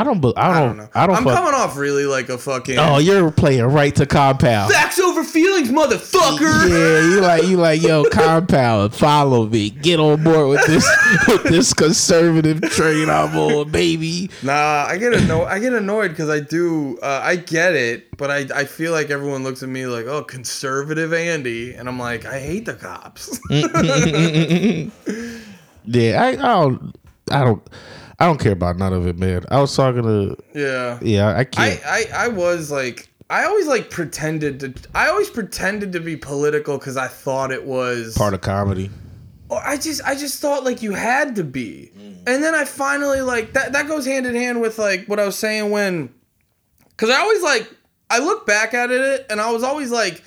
[0.00, 0.88] I don't, be- I I don't, don't know.
[0.94, 1.16] I don't.
[1.16, 2.78] I'm fuck- coming off really like a fucking.
[2.78, 4.72] oh, you're playing right to compound.
[4.72, 6.68] Facts over feelings, motherfucker.
[6.68, 8.94] Yeah, you like you like yo compound.
[8.94, 9.70] Follow me.
[9.70, 10.86] Get on board with this
[11.28, 14.30] with this conservative train I'm on, baby.
[14.42, 15.48] Nah, I get annoyed.
[15.48, 16.98] I get annoyed because I do.
[17.02, 20.22] Uh, I get it, but I I feel like everyone looks at me like, oh,
[20.22, 23.38] conservative Andy, and I'm like, I hate the cops.
[23.50, 25.40] Mm, mm, mm,
[25.84, 26.96] yeah, I, I don't
[27.30, 27.62] I don't
[28.18, 29.44] I don't care about none of it, man.
[29.50, 30.98] I was talking to yeah.
[31.02, 31.80] yeah, I I, can't.
[31.86, 36.78] I I was like I always like pretended to I always pretended to be political
[36.78, 38.90] because I thought it was part of comedy.
[39.48, 41.90] or I just I just thought like you had to be.
[41.96, 42.16] Mm.
[42.26, 45.26] And then I finally like that that goes hand in hand with like what I
[45.26, 46.12] was saying when
[46.96, 47.68] cuz I always like
[48.10, 50.22] I look back at it and I was always like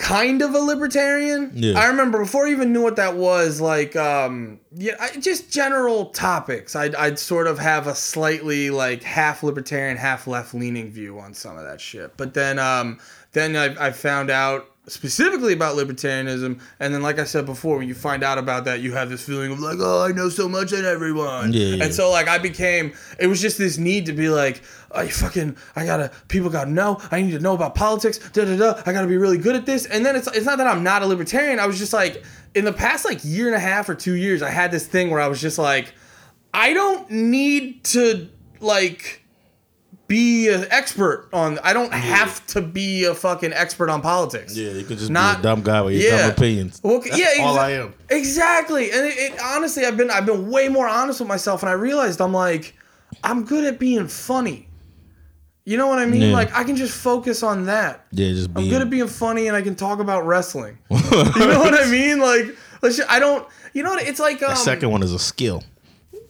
[0.00, 1.52] kind of a libertarian.
[1.54, 1.78] Yeah.
[1.78, 6.06] I remember before I even knew what that was like um yeah, I, just general
[6.06, 6.74] topics.
[6.74, 11.34] I'd I'd sort of have a slightly like half libertarian, half left leaning view on
[11.34, 12.16] some of that shit.
[12.16, 12.98] But then um
[13.32, 17.86] then I I found out specifically about libertarianism and then like i said before when
[17.86, 20.48] you find out about that you have this feeling of like oh i know so
[20.48, 21.84] much on everyone Yeah, yeah.
[21.84, 25.56] and so like i became it was just this need to be like I fucking
[25.76, 28.92] I gotta people gotta know I need to know about politics da da da I
[28.92, 31.06] gotta be really good at this and then it's it's not that I'm not a
[31.06, 32.24] libertarian I was just like
[32.54, 35.10] in the past like year and a half or two years I had this thing
[35.10, 35.94] where I was just like
[36.52, 38.28] I don't need to
[38.60, 39.18] like
[40.08, 44.72] be an expert on I don't have to be a fucking expert on politics Yeah,
[44.72, 46.22] you could just Not- be a dumb guy with your yeah.
[46.22, 46.80] dumb opinions.
[46.82, 47.94] well, That's yeah, all I am.
[48.08, 51.70] Exactly, and it, it honestly, I've been I've been way more honest with myself, and
[51.70, 52.74] I realized I'm like,
[53.22, 54.66] I'm good at being funny.
[55.64, 56.22] You know what I mean?
[56.22, 56.32] Yeah.
[56.32, 58.06] Like I can just focus on that.
[58.12, 60.78] Yeah, just I'm good at being funny, and I can talk about wrestling.
[60.90, 62.18] you know what I mean?
[62.18, 63.46] Like, let's ju- I don't.
[63.74, 64.02] You know what?
[64.06, 65.62] It's like um, That second one is a skill.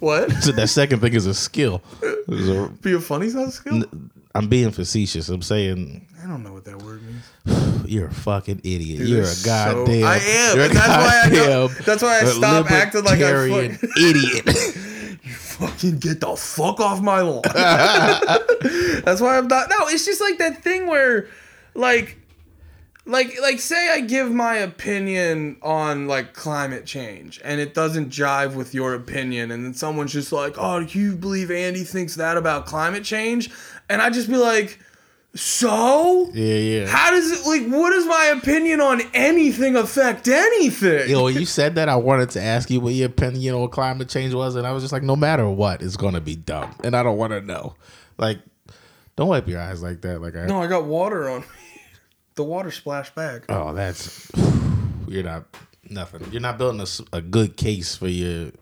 [0.01, 0.31] what?
[0.43, 1.81] So that second thing is a skill.
[2.03, 3.83] A- Being funny's not a skill.
[4.35, 5.29] I'm being facetious.
[5.29, 7.85] I'm saying I don't know what that word means.
[7.91, 9.07] you're a fucking idiot.
[9.09, 10.05] you're a It's so- goddamn.
[10.05, 13.77] I am, You're that's why I don't- that's why I stopped acting like I libertarian
[13.77, 14.77] fuck- idiot.
[15.61, 17.43] Fucking get the fuck off my lawn.
[19.05, 19.69] That's why I'm not.
[19.69, 21.29] No, it's just like that thing where,
[21.75, 22.17] like,
[23.05, 28.55] like, like, say I give my opinion on like climate change, and it doesn't jive
[28.55, 32.67] with your opinion, and then someone's just like, "Oh, you believe Andy thinks that about
[32.67, 33.51] climate change?"
[33.89, 34.79] And I just be like,
[35.35, 36.87] "So." yeah, yeah.
[36.87, 37.67] How does it like?
[37.73, 41.09] What does my opinion on anything affect anything?
[41.11, 44.09] Yo, when you said that, I wanted to ask you what your opinion on climate
[44.09, 46.97] change was, and I was just like, no matter what, it's gonna be dumb, and
[46.97, 47.75] I don't want to know.
[48.19, 48.41] Like,
[49.17, 50.21] don't wipe your eyes like that.
[50.21, 51.47] Like, I, no, I got water on me.
[52.37, 53.43] The water splashed back.
[53.51, 54.31] oh, that's
[55.09, 55.45] you're not
[55.91, 56.27] nothing.
[56.33, 58.53] You're not building a good case for your.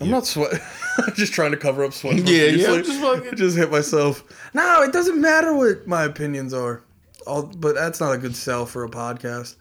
[0.00, 0.60] I'm not sweating.
[0.98, 2.16] I'm just trying to cover up sweat.
[2.16, 4.22] Yeah, yeah, just fucking- just hit myself.
[4.54, 6.82] No, it doesn't matter what my opinions are.
[7.26, 9.56] I'll, but that's not a good sell for a podcast.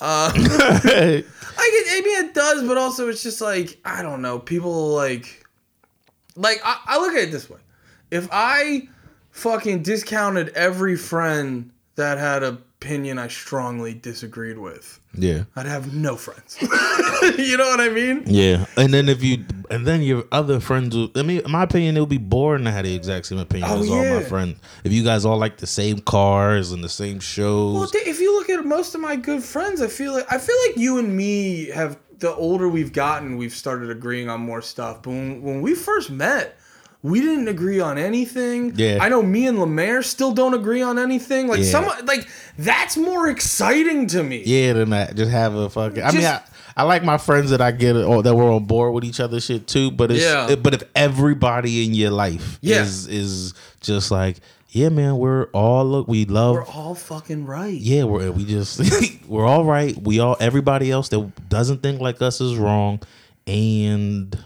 [0.00, 1.26] Uh, I, get,
[1.58, 4.38] I mean, it does, but also it's just like I don't know.
[4.38, 5.44] People like,
[6.36, 7.58] like I, I look at it this way:
[8.10, 8.88] if I
[9.30, 15.94] fucking discounted every friend that had an opinion I strongly disagreed with, yeah, I'd have
[15.94, 16.56] no friends.
[17.38, 18.24] you know what I mean?
[18.26, 18.66] yeah.
[18.76, 21.96] And then if you, and then your other friends, will, I mean, in my opinion,
[21.96, 24.20] it would be boring to have the exact same opinion Oh, as all my yeah.
[24.20, 24.58] friends.
[24.84, 28.34] If you guys all like the same cars and the same shows, Well, if you
[28.34, 31.16] look at most of my good friends, I feel like I feel like you and
[31.16, 35.02] me have the older we've gotten, we've started agreeing on more stuff.
[35.02, 36.56] But when, when we first met,
[37.02, 38.72] we didn't agree on anything.
[38.76, 38.98] Yeah.
[39.00, 41.48] I know me and Lemaire still don't agree on anything.
[41.48, 41.70] Like Yeah.
[41.70, 44.42] some like that's more exciting to me.
[44.46, 45.16] Yeah, than that.
[45.16, 46.02] Just have a fucking.
[46.02, 46.40] I mean, I,
[46.76, 49.40] I like my friends that I get or that we're on board with each other
[49.40, 49.90] shit too.
[49.90, 50.50] But it's Yeah.
[50.50, 52.82] it- but if everybody in your life Yeah.
[52.82, 54.36] is is just like,
[54.70, 56.54] yeah, man, we're all look, we love.
[56.54, 57.74] We're all fucking right.
[57.74, 58.80] yeah, we're we just
[59.28, 60.00] we're all right.
[60.00, 63.00] We all everybody else that doesn't think like us is wrong,
[63.46, 64.38] and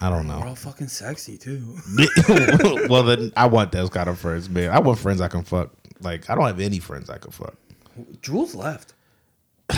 [0.00, 0.38] I don't know.
[0.40, 1.76] We're all fucking sexy too.
[2.88, 4.70] well, then I want those kind of friends, man.
[4.70, 5.70] I want friends I can fuck.
[6.00, 7.54] Like I don't have any friends I can fuck.
[8.22, 8.94] Jules left.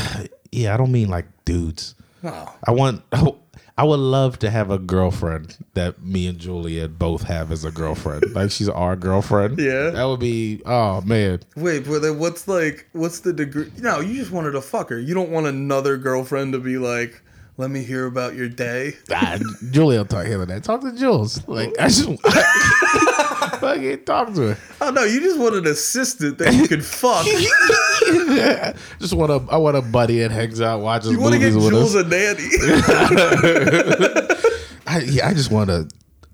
[0.52, 1.94] Yeah, I don't mean like dudes.
[2.24, 2.52] Oh.
[2.64, 3.02] I want.
[3.78, 7.70] I would love to have a girlfriend that me and Juliet both have as a
[7.70, 8.24] girlfriend.
[8.34, 9.58] like she's our girlfriend.
[9.60, 9.90] Yeah.
[9.90, 10.60] that would be.
[10.66, 14.60] Oh man, Wait, but then what's like what's the degree no, you just wanted a
[14.60, 15.00] fucker.
[15.02, 17.22] You don't want another girlfriend to be like,
[17.60, 18.94] let me hear about your day.
[19.12, 19.38] ah,
[19.70, 20.64] Juliet will talk him that.
[20.64, 21.46] Talk to Jules.
[21.46, 22.08] Like I just.
[23.60, 24.58] fucking talk to her.
[24.80, 27.26] Oh no, you just want an assistant that you can fuck.
[28.98, 29.52] Just want a.
[29.52, 32.04] I want a buddy that hangs out, watches You want to get Jules us.
[32.04, 32.48] a nanny.
[34.86, 35.88] I, yeah, I just want to.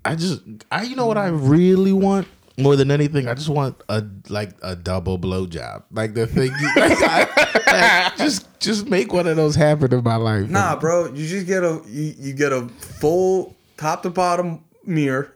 [0.05, 0.41] I just.
[0.71, 0.83] I.
[0.83, 2.27] You know what I really want?
[2.57, 5.83] more than anything, I just want a like a double blowjob.
[5.91, 10.15] Like the thing, like, I, like, just just make one of those happen in my
[10.15, 10.49] life.
[10.49, 15.33] Nah, bro, you just get a you, you get a full top to bottom mirror,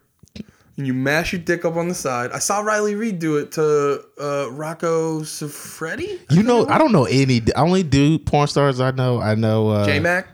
[0.77, 2.31] and you mash your dick up on the side.
[2.31, 6.19] I saw Riley Reid do it to uh, Rocco Siffredi.
[6.29, 7.41] You know, I don't know any.
[7.55, 9.19] I only do porn stars I know.
[9.21, 10.27] I know uh, J Mac,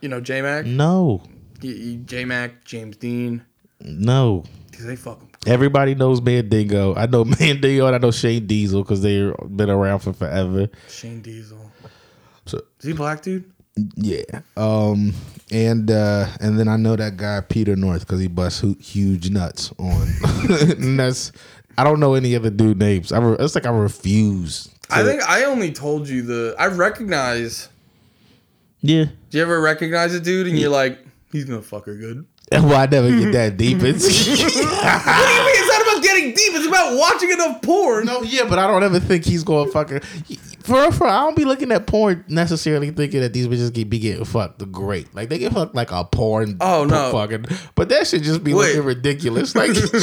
[0.00, 1.22] you know J Mac, No,
[1.60, 3.44] J Mac, James Deen,
[3.80, 4.44] no.
[4.70, 5.28] because they fuck 'em.
[5.46, 6.94] Everybody knows Mandingo.
[6.94, 10.68] I know Mandingo and I know Shane Diesel because they've been around for forever.
[10.88, 11.70] Shane Diesel.
[12.46, 13.50] So Is he black, dude?
[13.96, 14.22] yeah,
[14.56, 15.12] um,
[15.50, 19.30] and uh, and then I know that guy Peter North because he busts hu- huge
[19.30, 20.06] nuts on.
[20.48, 21.32] and that's
[21.76, 23.10] I don't know any other dude names.
[23.10, 24.68] I re- it's like I refuse.
[24.90, 26.54] I think I only told you the.
[26.58, 27.68] I recognize.
[28.80, 29.06] yeah.
[29.30, 30.98] Do you ever recognize a dude and you're like,
[31.32, 32.26] he's gonna fuck her good?
[32.52, 33.78] Well, I never get that deep.
[33.82, 35.60] What do you mean?
[36.04, 36.52] It's not about getting deep.
[36.54, 38.06] It's about watching enough porn.
[38.06, 40.00] no, yeah, but I don't ever think he's going to fucking.
[40.64, 43.98] For a for I don't be looking at porn necessarily thinking that these bitches be
[43.98, 45.14] getting fucked great.
[45.14, 46.56] Like they get fucked like a porn.
[46.60, 47.12] Oh, no.
[47.12, 47.44] fucking.
[47.74, 48.68] But that should just be Wait.
[48.68, 49.54] looking ridiculous.
[49.64, 49.94] Like just,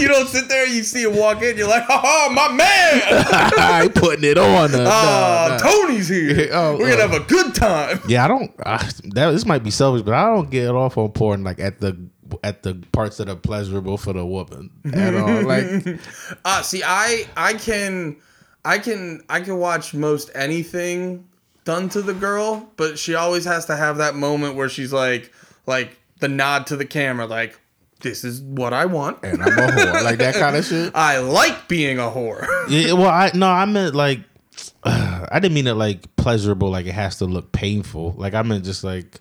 [0.00, 2.58] you don't sit there and you see him walk in, you're like, oh, my man!
[2.66, 4.74] I ain't putting it on.
[4.74, 5.86] Uh, Ah, no, no.
[5.86, 6.48] Tony's here.
[6.52, 7.08] Oh, We're gonna oh.
[7.08, 8.00] have a good time.
[8.08, 8.52] Yeah, I don't.
[8.64, 8.78] I,
[9.14, 11.96] that this might be selfish, but I don't get off on porn like at the
[12.42, 15.42] at the parts that are pleasurable for the woman at all.
[15.42, 15.98] Like
[16.44, 18.16] Uh, see, I I can
[18.64, 21.26] I can I can watch most anything
[21.64, 25.32] done to the girl, but she always has to have that moment where she's like
[25.66, 27.58] like the nod to the camera, like
[28.00, 29.18] this is what I want.
[29.24, 30.94] and I'm a whore, like that kind of shit.
[30.94, 32.46] I like being a whore.
[32.68, 34.20] Yeah, well, I no, I meant like
[34.84, 38.14] I didn't mean it like pleasurable, like it has to look painful.
[38.16, 39.20] Like I meant just like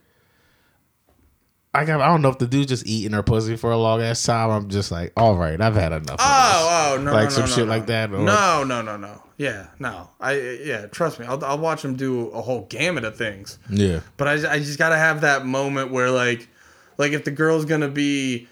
[1.78, 2.02] I got.
[2.02, 4.50] I don't know if the dude's just eating her pussy for a long ass time.
[4.50, 6.18] I'm just like, all right, I've had enough.
[6.20, 8.98] Oh, oh, no, Like no, some no, shit no, like that, or- No, no, no,
[8.98, 9.22] no.
[9.38, 10.10] Yeah, no.
[10.20, 11.26] I yeah, trust me.
[11.28, 13.60] I'll I'll watch them do a whole gamut of things.
[13.70, 16.50] Yeah, But I, I just gotta have that moment where like,
[16.98, 18.48] like if the girl's gonna be,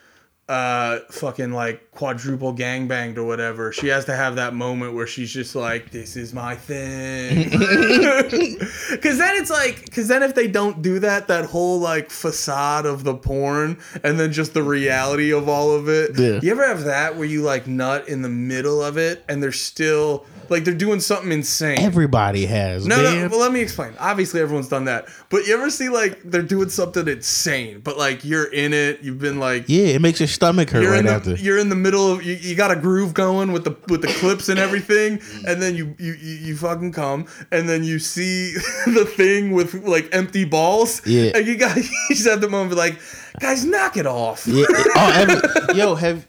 [0.47, 5.31] uh, fucking like quadruple gangbanged or whatever, she has to have that moment where she's
[5.31, 7.49] just like, "This is my thing."
[8.91, 12.85] Because then it's like, because then if they don't do that, that whole like facade
[12.85, 16.17] of the porn and then just the reality of all of it.
[16.17, 16.39] Yeah.
[16.41, 19.51] You ever have that where you like nut in the middle of it and they're
[19.51, 21.79] still like they're doing something insane.
[21.79, 22.87] everybody has.
[22.87, 23.21] No, man.
[23.21, 23.27] no.
[23.29, 23.93] Well, let me explain.
[23.99, 25.07] Obviously, everyone's done that.
[25.29, 29.01] But you ever see like they're doing something insane, but like you're in it.
[29.01, 31.35] You've been like yeah, it makes your stomach hurt you're right in the after.
[31.35, 34.13] you're in the middle of you, you got a groove going with the with the
[34.19, 38.53] clips and everything, and then you you you, you fucking come, and then you see
[38.85, 41.05] the thing with like empty balls.
[41.05, 41.31] Yeah.
[41.35, 42.99] And you got you just have the moment like,
[43.39, 44.47] guys, knock it off.
[44.47, 44.65] Yeah.
[44.69, 46.25] oh, every, yo, have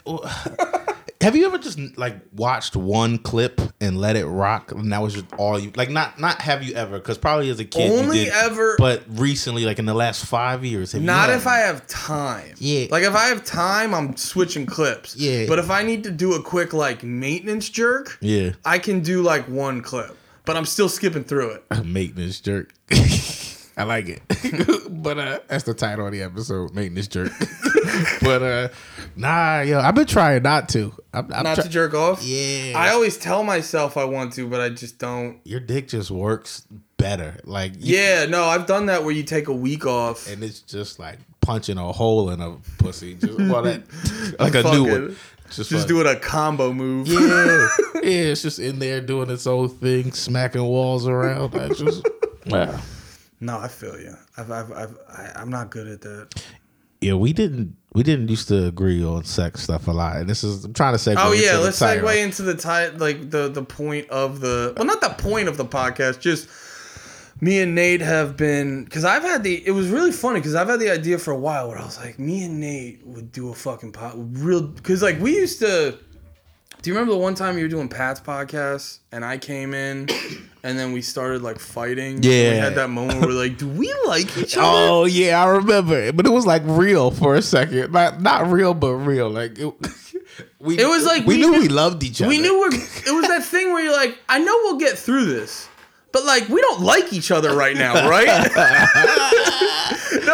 [1.27, 5.15] have you ever just like watched one clip and let it rock, and that was
[5.15, 5.91] just all you like?
[5.91, 6.99] Not not have you ever?
[7.01, 10.25] Because probably as a kid, you Only did, ever- But recently, like in the last
[10.25, 12.55] five years, have you Not if I have time.
[12.59, 12.87] Yeah.
[12.93, 15.17] Like if I have time, I'm switching clips.
[15.17, 15.47] Yeah.
[15.49, 19.21] But if I need to do a quick like maintenance jerk, Yeah, I can do
[19.23, 21.65] like one clip, but I'm still skipping through it.
[21.85, 22.73] maintenance jerk.
[23.79, 24.23] I like it,
[25.03, 27.31] but uh, that's the title of the episode, maintenance jerk.
[28.23, 28.69] but uh,
[29.17, 30.95] nah, yo, I've been trying not to.
[31.13, 32.23] I'm, I'm Not try- to jerk off.
[32.23, 35.41] Yeah, I always tell myself I want to, but I just don't.
[35.45, 37.39] your dick just works better.
[37.45, 40.27] Like you- Yeah, no, I've done that where you take a week off.
[40.31, 43.15] and it's just like punching a hole in a pussy.
[43.15, 43.83] Just well, that
[44.41, 45.17] like a new Fucking- one.
[45.51, 47.07] Just, Just like, doing a combo move.
[47.07, 48.01] Yeah, yeah.
[48.03, 51.55] It's just in there doing its own thing, smacking walls around.
[51.55, 52.05] I just
[52.49, 52.81] wow.
[53.41, 54.15] No, I feel you.
[54.37, 56.43] I've, I've, I've, I, I'm not good at that.
[57.01, 60.43] Yeah, we didn't we didn't used to agree on sex stuff a lot, and this
[60.43, 61.17] is I'm trying to segue.
[61.19, 65.01] Oh yeah, let's segue into the ti- like the the point of the well, not
[65.01, 66.49] the point of the podcast, just
[67.41, 70.69] me and Nate have been because I've had the it was really funny because I've
[70.69, 73.51] had the idea for a while where I was like, me and Nate would do
[73.51, 75.99] a fucking pot real because like we used to.
[76.83, 80.09] Do you remember the one time you were doing Pat's podcast and I came in
[80.63, 82.23] and then we started like fighting?
[82.23, 82.53] Yeah.
[82.53, 84.89] we had that moment where we're like, do we like each oh, other?
[84.93, 86.17] Oh yeah, I remember, it.
[86.17, 89.29] but it was like real for a second, not not real, but real.
[89.29, 89.65] Like it,
[90.61, 92.29] we, It was like we, we knew knew- we loved each other.
[92.29, 95.25] We knew we're, it was that thing where you're like, I know we'll get through
[95.25, 95.69] this,
[96.13, 98.29] but like we don't like each other right now, right?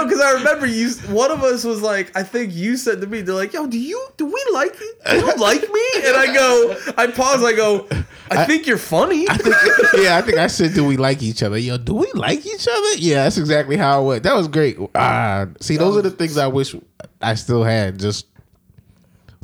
[0.03, 0.91] No, because I remember you.
[1.09, 3.79] One of us was like, I think you said to me, they're like, Yo, do
[3.79, 4.95] you do we like you?
[5.09, 5.83] Do you like me?
[6.05, 7.45] And I go, I pause.
[7.45, 7.87] I go,
[8.31, 9.27] I think you're funny.
[9.29, 9.55] I think,
[9.99, 12.67] yeah, I think I said, "Do we like each other?" Yo, do we like each
[12.69, 12.95] other?
[12.97, 14.23] Yeah, that's exactly how it went.
[14.23, 14.79] That was great.
[14.95, 16.75] Ah, see, those are the things I wish
[17.21, 17.99] I still had.
[17.99, 18.27] Just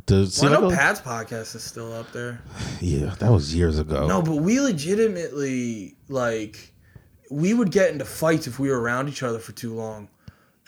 [0.07, 0.45] to see.
[0.45, 2.41] Well, I know like, Pat's podcast is still up there.
[2.81, 4.07] yeah, that was years ago.
[4.07, 6.73] No, but we legitimately like
[7.29, 10.09] we would get into fights if we were around each other for too long.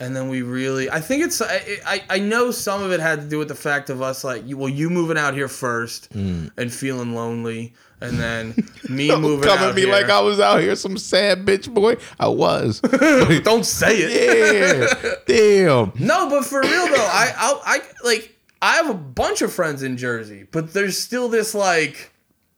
[0.02, 3.22] And then we really, I think it's, I, I, I know some of it had
[3.22, 6.50] to do with the fact of us like, well, you moving out here first mm.
[6.58, 8.56] and feeling lonely, and then
[8.90, 9.92] me Don't moving come out at me here.
[9.92, 11.98] like I was out here some sad bitch boy.
[12.20, 12.80] I was.
[13.44, 14.90] Don't say it.
[14.98, 15.12] yeah.
[15.28, 15.94] Damn.
[16.00, 19.84] No, but for real though, I, I, I like, I have a bunch of friends
[19.84, 22.11] in Jersey, but there's still this like,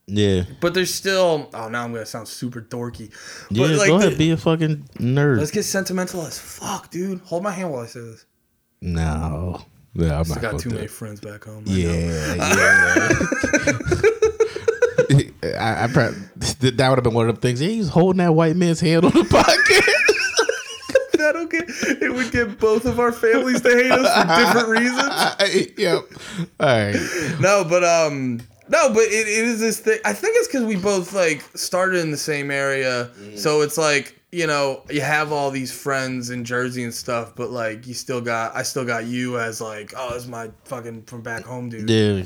[0.08, 0.43] Yeah.
[0.60, 1.49] but there's still.
[1.54, 3.10] Oh, now I'm gonna sound super dorky.
[3.49, 5.38] But Yeah, like go the- ahead, be a fucking nerd.
[5.39, 7.22] Let's get sentimental as fuck, dude.
[7.22, 8.26] Hold my hand while I say this.
[8.82, 9.62] no.
[9.95, 10.76] Yeah, I'm I not got too to.
[10.76, 11.66] many friends back home.
[11.66, 11.72] Know.
[11.72, 13.10] Yeah, yeah.
[15.60, 16.18] I, I probably,
[16.72, 17.62] that would have been one of the things.
[17.62, 21.14] Yeah, he's holding that white man's hand on the podcast.
[21.18, 25.78] That'll get it would get both of our families to hate us for different reasons.
[25.78, 26.04] yep.
[26.60, 26.95] All right.
[27.39, 29.99] No, but um no, but it, it is this thing.
[30.05, 33.38] I think it's because we both like started in the same area, mm.
[33.38, 37.51] so it's like you know you have all these friends in Jersey and stuff, but
[37.51, 41.22] like you still got I still got you as like oh it's my fucking from
[41.22, 41.89] back home dude.
[41.89, 42.24] Yeah.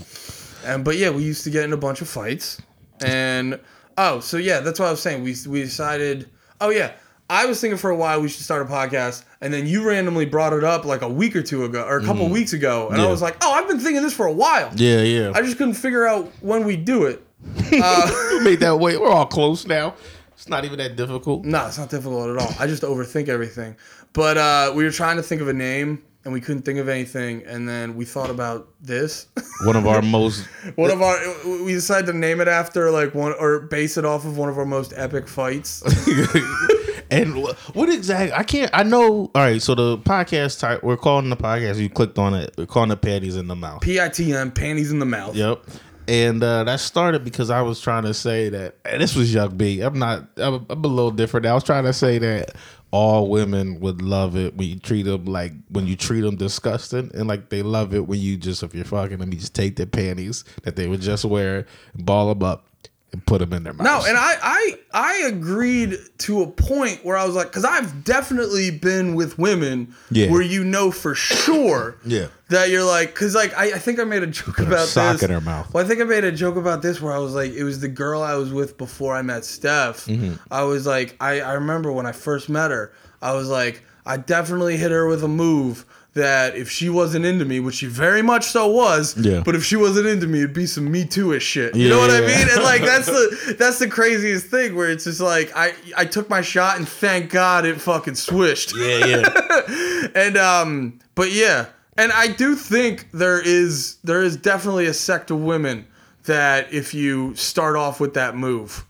[0.65, 2.61] And but yeah, we used to get in a bunch of fights.
[3.03, 3.59] And
[3.97, 5.23] oh, so yeah, that's what I was saying.
[5.23, 6.29] We we decided.
[6.59, 6.93] Oh yeah,
[7.29, 10.25] I was thinking for a while we should start a podcast, and then you randomly
[10.25, 13.01] brought it up like a week or two ago, or a couple weeks ago, and
[13.01, 14.71] I was like, oh, I've been thinking this for a while.
[14.75, 15.31] Yeah, yeah.
[15.35, 17.23] I just couldn't figure out when we do it.
[17.83, 18.97] Uh, We made that way.
[18.97, 19.93] We're all close now.
[20.33, 21.43] It's not even that difficult.
[21.45, 22.53] no, it's not difficult at all.
[22.59, 23.75] I just overthink everything.
[24.13, 26.87] But uh, we were trying to think of a name, and we couldn't think of
[26.87, 29.27] anything, and then we thought about this.
[29.65, 33.33] One of our most One of our, we decided to name it after like one
[33.39, 35.83] or base it off of one of our most epic fights.
[37.11, 38.33] and wh- what exactly?
[38.33, 38.71] I can't.
[38.73, 39.31] I know.
[39.33, 39.61] All right.
[39.61, 40.83] So the podcast type.
[40.83, 41.77] We're calling the podcast.
[41.77, 42.53] You clicked on it.
[42.57, 43.81] We're calling the panties in the mouth.
[43.81, 45.35] PITM, panties in the mouth.
[45.35, 45.63] Yep.
[46.09, 49.57] And uh, that started because I was trying to say that and this was Young
[49.57, 49.81] B.
[49.81, 50.27] I'm not.
[50.37, 51.45] I'm, I'm a little different.
[51.45, 52.55] I was trying to say that
[52.91, 57.11] all women would love it when you treat them like when you treat them disgusting,
[57.13, 59.75] and like they love it when you just if you're fucking them, you just take
[59.75, 62.65] their panties that they would just wear, ball them up,
[63.13, 63.85] and put them in their mouth.
[63.85, 68.03] No, and I, I I agreed to a point where I was like, because I've
[68.03, 70.29] definitely been with women Yeah.
[70.29, 72.27] where you know for sure Yeah.
[72.49, 75.23] that you're like, because like I, I think I made a joke about sock this.
[75.23, 75.73] in her mouth.
[75.73, 77.79] Well, I think I made a joke about this where I was like, it was
[77.79, 80.05] the girl I was with before I met Steph.
[80.07, 80.33] Mm-hmm.
[80.51, 82.91] I was like, I, I remember when I first met her,
[83.21, 85.85] I was like, I definitely hit her with a move
[86.17, 89.41] that if she wasn't into me, which she very much so was, Yeah.
[89.45, 91.75] but if she wasn't into me, it'd be some Me Too-ish shit.
[91.75, 92.27] You know what I Yeah.
[92.27, 92.47] mean?
[92.51, 96.29] And like that's the that's the craziest thing where it's just like I I took
[96.29, 98.75] my shot and thank God it fucking swished.
[98.77, 100.07] yeah, yeah.
[100.15, 105.31] And um, but yeah, and I do think there is there is definitely a sect
[105.31, 105.85] of women
[106.25, 108.85] that if you start off with that move,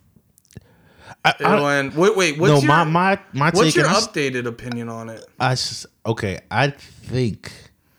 [1.44, 1.90] I, I.
[1.96, 3.76] Wait, wait, what's no, your my my my what's take.
[3.76, 5.24] your and I updated opinion on it?
[5.40, 6.40] I s- okay.
[6.52, 7.52] I think,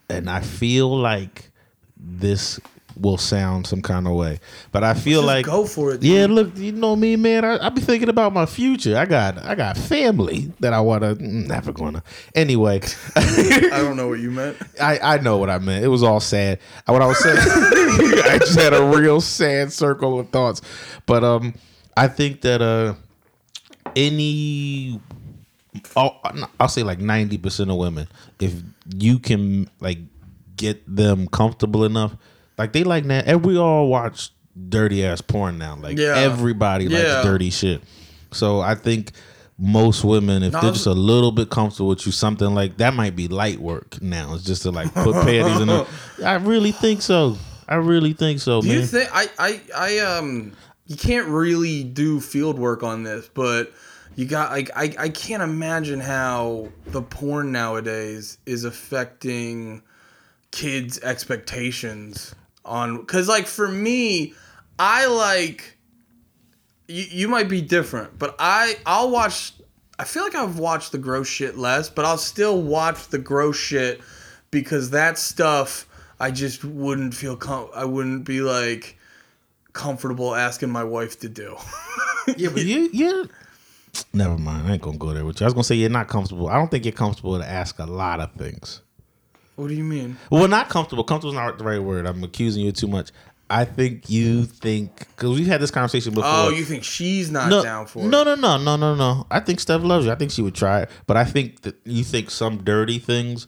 [0.09, 1.51] and I feel like
[1.97, 2.61] this
[3.01, 4.41] will sound some kind of way,
[4.73, 6.03] but I feel Just like go for it.
[6.03, 6.31] Yeah, dude.
[6.33, 7.45] look, you know me, man.
[7.45, 8.97] I, I be thinking about my future.
[8.97, 11.15] I got, I got family that I want to.
[11.25, 12.03] Never gonna.
[12.35, 12.81] Anyway,
[13.17, 14.57] I don't know what you meant.
[14.81, 15.85] I, I know what I meant.
[15.85, 16.59] It was all sad.
[16.87, 20.61] What I was saying, I just had a real sad circle of thoughts.
[21.07, 21.55] But um,
[21.97, 22.95] I think that uh,
[23.97, 25.01] any,
[25.97, 26.21] I'll,
[26.61, 28.09] I'll say like ninety percent of women,
[28.41, 28.55] if
[28.97, 29.99] you can like
[30.57, 32.17] get them comfortable enough,
[32.57, 33.27] like they like that.
[33.27, 34.31] And we all watch
[34.69, 35.77] dirty ass porn now.
[35.77, 36.15] Like Yeah.
[36.17, 36.99] everybody Yeah.
[36.99, 37.83] likes dirty shit.
[38.33, 39.13] So I think
[39.61, 42.95] most women, if No, they're just a little bit comfortable with you, something like that
[42.95, 44.35] might be light work now.
[44.35, 46.25] It's just to like put panties in.
[46.25, 47.37] I really think so.
[47.69, 48.79] I really think so, Do man.
[48.79, 50.53] you think I, I I um
[50.89, 53.73] you can't really do field work on this, but
[54.17, 59.83] you got like I, I can't imagine how the porn nowadays is affecting
[60.51, 62.35] kids' expectations
[62.65, 64.35] on cuz like for me,
[64.79, 65.77] I like
[66.89, 69.53] you, you might be different, but I I'll watch
[69.99, 73.57] I feel like I've watched the gross shit less, but I'll still watch the gross
[73.57, 74.01] shit
[74.51, 75.87] because that stuff
[76.19, 78.98] I just wouldn't feel com- I wouldn't be like
[79.73, 81.57] comfortable asking my wife to do.
[82.37, 83.29] yeah, but you, you.
[84.13, 84.67] Never mind.
[84.67, 85.45] I ain't gonna go there with you.
[85.45, 86.49] I was gonna say you're not comfortable.
[86.49, 88.83] I don't think you're comfortable to ask a lot of things.
[89.57, 90.17] what do you mean?
[90.31, 91.05] Well, not comfortable.
[91.05, 92.07] Comfortable is not the right word.
[92.07, 93.11] I'm accusing you too much.
[93.51, 96.31] I think you think because we've had this conversation before.
[96.31, 98.25] Oh, you think she's not no, down for no, it?
[98.25, 99.27] No, no, no, no, no, no.
[99.31, 100.13] I think Steph loves you.
[100.13, 103.47] I think she would try it, but I think that you think some dirty things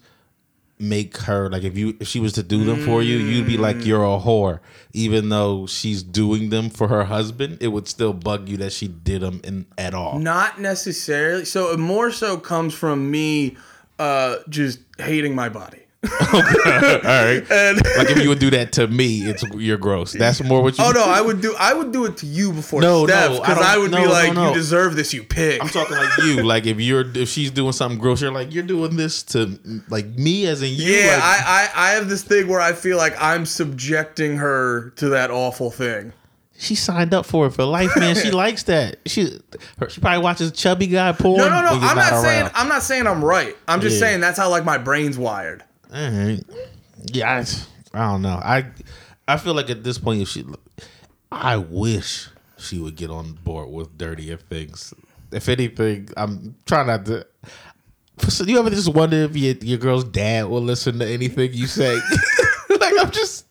[0.81, 3.57] make her like if you if she was to do them for you, you'd be
[3.57, 4.59] like you're a whore,
[4.93, 7.59] even though she's doing them for her husband.
[7.61, 10.19] It would still bug you that she did them in at all.
[10.19, 11.45] Not necessarily.
[11.45, 13.57] So it more so comes from me
[13.99, 15.80] uh, just hating my body.
[16.03, 20.13] All right, And like if you would do that to me, it's you're gross.
[20.13, 20.83] That's more what you.
[20.83, 23.37] oh no, I would do I would do it to you before No, Steph no,
[23.37, 24.47] I because I, would no, be like, no.
[24.49, 25.61] you deserve this, you pig.
[25.61, 26.41] I'm talking like you.
[26.51, 30.07] Like if you're if she's doing something gross, you're like you're doing this to like
[30.17, 30.91] me as in you.
[30.91, 34.89] yeah, like, I, I I have this thing where I feel like I'm subjecting her
[34.95, 36.13] to that awful thing.
[36.57, 38.15] she signed up for it for life, man.
[38.15, 38.97] She likes that.
[39.05, 39.39] She
[39.77, 41.37] her, she probably watches chubby guy porn.
[41.37, 41.69] No, no, no.
[41.73, 42.51] I'm not, saying around.
[42.55, 43.55] I'm not saying I'm right.
[43.67, 44.07] I'm just Yeah.
[44.07, 45.63] saying that's how like my brain's wired.
[45.93, 46.43] All right.
[47.11, 47.43] Yeah,
[47.93, 48.39] I, I don't know.
[48.41, 48.65] I
[49.27, 50.45] I feel like at this point, if she,
[51.31, 54.93] I wish she would get on board with dirtier things.
[55.31, 57.25] If anything, I'm trying not to.
[58.29, 61.67] So you ever just wonder if your your girl's dad will listen to anything you
[61.67, 61.95] say?
[62.79, 63.45] like I'm just.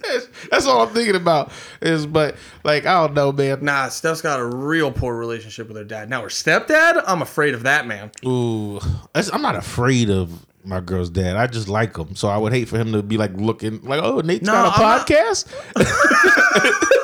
[0.00, 1.50] That's, that's all I'm thinking about
[1.82, 3.62] is, but like I don't know, man.
[3.64, 6.08] Nah, Steph's got a real poor relationship with her dad.
[6.08, 8.10] Now her stepdad, I'm afraid of that man.
[8.24, 8.78] Ooh,
[9.12, 11.36] that's- I'm not afraid of my girl's dad.
[11.36, 14.02] I just like him, so I would hate for him to be like looking like,
[14.02, 16.84] oh, Nate's No, got a I'm not- podcast.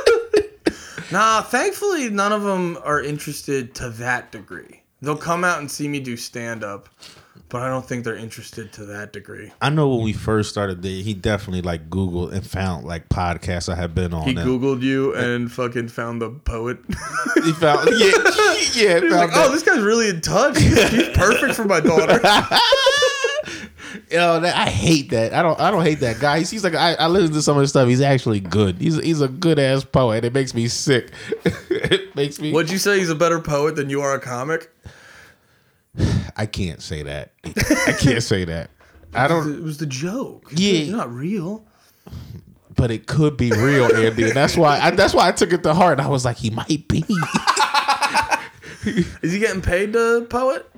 [1.12, 4.82] Nah, thankfully none of them are interested to that degree.
[5.00, 6.88] They'll come out and see me do stand up,
[7.50, 9.52] but I don't think they're interested to that degree.
[9.62, 13.76] I know when we first started he definitely like Googled and found like podcasts I
[13.76, 14.26] had been on.
[14.26, 16.78] He googled you and fucking found the poet.
[17.44, 18.54] He found yeah, yeah.
[18.56, 20.58] He's found like, oh, this guy's really in touch.
[20.58, 22.18] He's perfect for my daughter.
[24.14, 25.34] Yo, that, I hate that.
[25.34, 25.58] I don't.
[25.58, 26.38] I don't hate that guy.
[26.38, 27.88] He seems like I, I listen to some of his stuff.
[27.88, 28.78] He's actually good.
[28.78, 30.24] He's he's a good ass poet.
[30.24, 31.10] It makes me sick.
[31.44, 32.52] it makes me.
[32.52, 34.70] Would you say he's a better poet than you are a comic?
[36.36, 37.32] I can't say that.
[37.44, 38.70] I can't say that.
[39.14, 39.52] I don't.
[39.52, 40.48] It was the joke.
[40.54, 40.74] Yeah.
[40.74, 41.64] You're not real.
[42.76, 44.78] But it could be real, Andy, and that's why.
[44.78, 45.98] I, that's why I took it to heart.
[45.98, 47.04] I was like, he might be.
[48.84, 50.70] Is he getting paid to poet?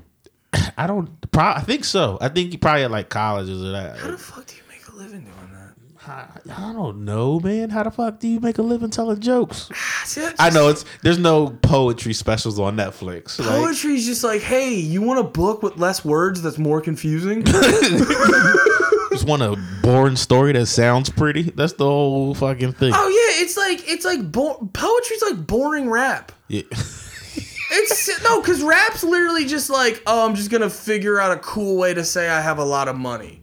[0.76, 1.09] I don't.
[1.30, 2.18] Pro, I think so.
[2.20, 3.98] I think he probably at like colleges or that.
[3.98, 5.74] How the fuck do you make a living doing that?
[6.09, 6.28] I,
[6.68, 7.70] I don't know, man.
[7.70, 9.68] How the fuck do you make a living telling jokes?
[9.72, 13.38] Ah, see, that's I know it's there's no poetry specials on Netflix.
[13.40, 16.80] Like, Poetry is just like, hey, you want a book with less words that's more
[16.80, 17.42] confusing?
[19.11, 21.42] just want a boring story that sounds pretty.
[21.42, 22.92] That's the whole fucking thing.
[22.94, 26.32] oh yeah, it's like it's like bo- poetry's like boring rap.
[26.48, 26.62] Yeah.
[27.78, 31.76] It's no, because rap's literally just like, oh, I'm just gonna figure out a cool
[31.76, 33.42] way to say I have a lot of money.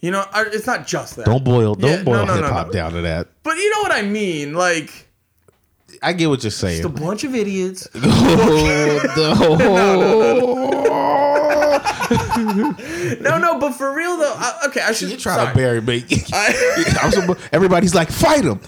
[0.00, 1.26] You know, it's not just that.
[1.26, 2.72] Don't boil don't Yeah, boil no, no, hip hop no.
[2.72, 3.28] down to that.
[3.42, 4.52] But you know what I mean?
[4.54, 5.08] Like,
[6.02, 6.82] I get what you're saying.
[6.82, 7.88] just a bunch of idiots.
[13.20, 14.34] No, no, but for real though.
[14.36, 15.48] I, okay, I should You're trying sorry.
[15.52, 16.04] to bury me.
[16.32, 18.60] I- I'm so- Everybody's like, fight him.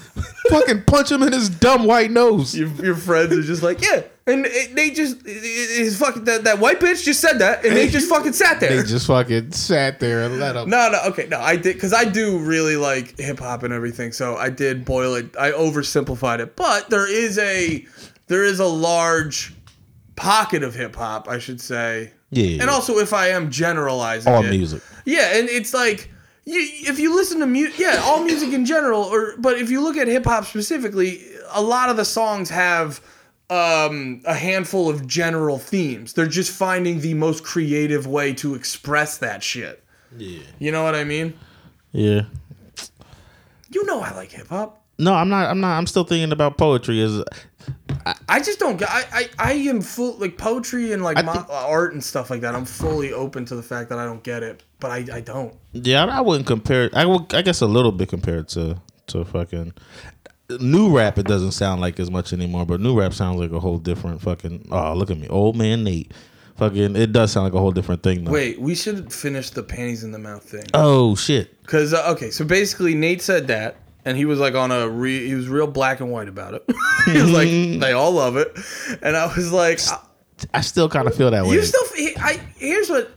[0.49, 2.57] Fucking punch him in his dumb white nose.
[2.57, 6.59] your, your friends are just like, yeah, and it, they just his fucking that, that
[6.59, 8.77] white bitch just said that, and they just fucking sat there.
[8.77, 10.69] They just fucking sat there and let him.
[10.69, 14.13] no, no, okay, no, I did because I do really like hip hop and everything,
[14.13, 15.37] so I did boil it.
[15.39, 17.87] I oversimplified it, but there is a
[18.27, 19.55] there is a large
[20.17, 22.13] pocket of hip hop, I should say.
[22.31, 22.61] Yeah.
[22.61, 24.83] And also, if I am generalizing all it, music.
[25.07, 26.11] Yeah, and it's like
[26.49, 29.83] you if you listen to music, yeah, all music in general, or but if you
[29.83, 33.01] look at hip hop specifically, a lot of the songs have
[33.51, 36.15] um, a handful of general themes.
[36.15, 39.85] They're just finding the most creative way to express that shit.
[40.17, 40.41] Yeah.
[40.59, 41.35] You know what I mean?
[41.93, 42.23] Yeah.
[43.71, 44.83] You know I like hip hop.
[44.99, 45.51] No, I'm not.
[45.51, 45.77] I'm not.
[45.77, 47.01] I'm still thinking about poetry.
[47.01, 47.23] Is
[48.29, 48.89] I just don't get.
[48.91, 52.55] I, I I am full like poetry and like mo- art and stuff like that.
[52.55, 55.55] I'm fully open to the fact that I don't get it, but I, I don't.
[55.73, 56.05] yeah.
[56.05, 56.85] I, I wouldn't compare.
[56.85, 57.35] it- I would.
[57.35, 59.73] I guess a little bit compared to to fucking
[60.61, 61.19] new rap.
[61.19, 62.65] It doesn't sound like as much anymore.
[62.67, 64.69] But new rap sounds like a whole different fucking.
[64.71, 66.13] Oh, look at me, old man Nate.
[66.57, 66.97] Fucking.
[66.97, 68.25] It does sound like a whole different thing.
[68.25, 68.33] Though.
[68.33, 70.65] Wait, we should finish the panties in the mouth thing.
[70.75, 71.65] Oh shit.
[71.67, 73.77] Cause uh, okay, so basically Nate said that,
[74.09, 76.65] and he was like on a re- he was real black and white about it.
[77.05, 77.79] he was like, mm-hmm.
[77.79, 78.57] they all love it,
[79.03, 80.01] and I was like, I-
[80.55, 81.55] I still kind of feel that way.
[81.57, 81.83] you still.
[82.19, 83.11] I here's what.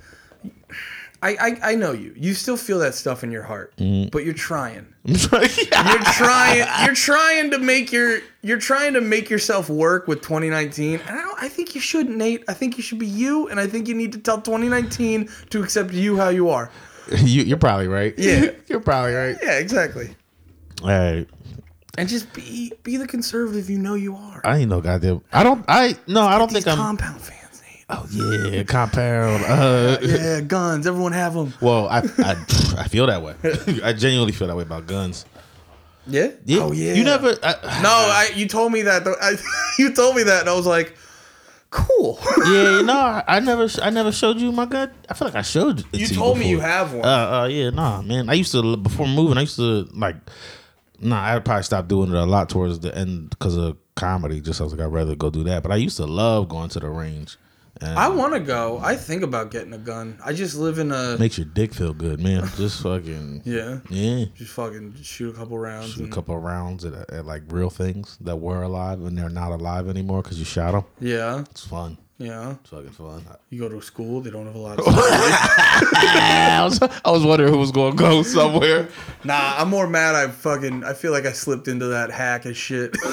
[1.23, 2.15] I, I, I know you.
[2.17, 4.09] You still feel that stuff in your heart, mm-hmm.
[4.09, 4.87] but you're trying.
[5.03, 6.67] You're trying.
[6.85, 8.19] You're trying to make your.
[8.41, 11.43] You're trying to make yourself work with 2019, and I don't.
[11.43, 12.43] I think you should, Nate.
[12.47, 15.63] I think you should be you, and I think you need to tell 2019 to
[15.63, 16.71] accept you how you are.
[17.17, 18.13] you, you're probably right.
[18.17, 18.51] Yeah.
[18.67, 19.37] you're probably right.
[19.41, 20.15] Yeah, exactly.
[20.81, 21.27] All right.
[21.97, 24.41] and just be be the conservative you know you are.
[24.43, 25.21] I ain't no goddamn.
[25.31, 25.63] I don't.
[25.67, 26.21] I no.
[26.23, 26.77] I don't These think I'm.
[26.77, 27.61] compound fans.
[27.61, 27.85] Nate.
[27.89, 28.05] Oh
[28.49, 29.43] yeah, compound.
[29.45, 30.87] Uh, Yeah, guns.
[30.87, 31.53] Everyone have them.
[31.61, 32.31] Well, I, I
[32.77, 33.35] I feel that way.
[33.83, 35.25] I genuinely feel that way about guns.
[36.07, 36.31] Yeah.
[36.45, 36.59] Yeah.
[36.63, 36.93] Oh yeah.
[36.93, 37.35] You never.
[37.43, 38.31] I, No, I.
[38.35, 39.03] You told me that.
[39.03, 39.15] Though.
[39.21, 39.35] I,
[39.79, 40.95] you told me that, and I was like,
[41.69, 42.19] cool.
[42.51, 44.91] Yeah, no, I, I never, I never showed you my gun.
[45.07, 45.85] I feel like I showed it.
[45.93, 47.05] You to told me you have one.
[47.05, 48.29] Uh, uh, yeah, nah, man.
[48.29, 49.37] I used to before moving.
[49.37, 50.15] I used to like,
[51.01, 51.35] nah.
[51.35, 54.41] I probably stopped doing it a lot towards the end because of comedy.
[54.41, 55.63] Just I was like, I'd rather go do that.
[55.63, 57.37] But I used to love going to the range.
[57.79, 58.79] And I want to go.
[58.83, 60.19] I think about getting a gun.
[60.23, 61.17] I just live in a.
[61.17, 62.47] makes your dick feel good, man.
[62.55, 63.79] Just fucking yeah.
[63.89, 64.25] yeah.
[64.35, 65.93] Just fucking shoot a couple rounds.
[65.93, 69.29] Shoot a couple of rounds at, at like real things that were alive and they're
[69.29, 70.83] not alive anymore because you shot them.
[70.99, 71.41] yeah.
[71.49, 71.97] It's fun.
[72.21, 72.51] Yeah.
[72.61, 73.25] It's fucking fun.
[73.49, 74.21] You go to a school.
[74.21, 74.85] They don't have a lot of.
[74.87, 78.89] I was, I was wondering who was going to go somewhere.
[79.23, 80.13] Nah, I'm more mad.
[80.13, 80.83] I fucking.
[80.83, 82.95] I feel like I slipped into that hack and shit.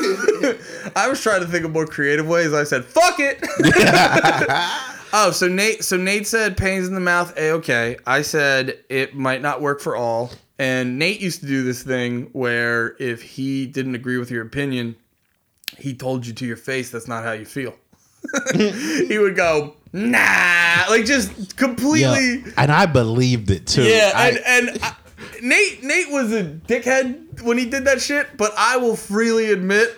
[0.95, 2.53] I was trying to think of more creative ways.
[2.53, 3.39] I said, "Fuck it."
[5.15, 5.83] oh, so Nate.
[5.85, 7.35] So Nate said pains in the mouth.
[7.39, 7.97] A okay.
[8.07, 10.31] I said it might not work for all.
[10.59, 14.97] And Nate used to do this thing where if he didn't agree with your opinion,
[15.79, 17.75] he told you to your face that's not how you feel.
[18.55, 22.39] he would go, nah, like just completely.
[22.39, 23.85] Yeah, and I believed it too.
[23.85, 24.95] Yeah, I- and and I,
[25.43, 29.97] Nate Nate was a dickhead when he did that shit, but I will freely admit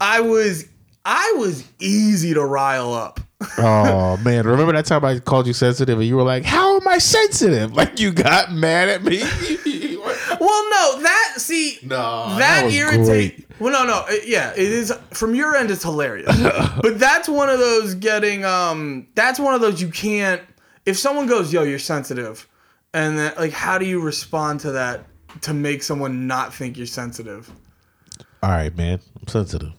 [0.00, 0.64] I was
[1.04, 3.20] I was easy to rile up.
[3.58, 6.88] oh man, remember that time I called you sensitive and you were like, "How am
[6.88, 9.22] I sensitive?" Like you got mad at me.
[10.40, 13.42] Well, no, that see No, that, that irritates.
[13.58, 15.70] Well, no, no, it- yeah, it is from your end.
[15.70, 16.34] It's hilarious,
[16.82, 18.44] but that's one of those getting.
[18.44, 20.40] Um, that's one of those you can't.
[20.86, 22.46] If someone goes, "Yo, you're sensitive,"
[22.94, 25.04] and then like, how do you respond to that
[25.42, 27.50] to make someone not think you're sensitive?
[28.42, 29.72] All right, man, I'm sensitive.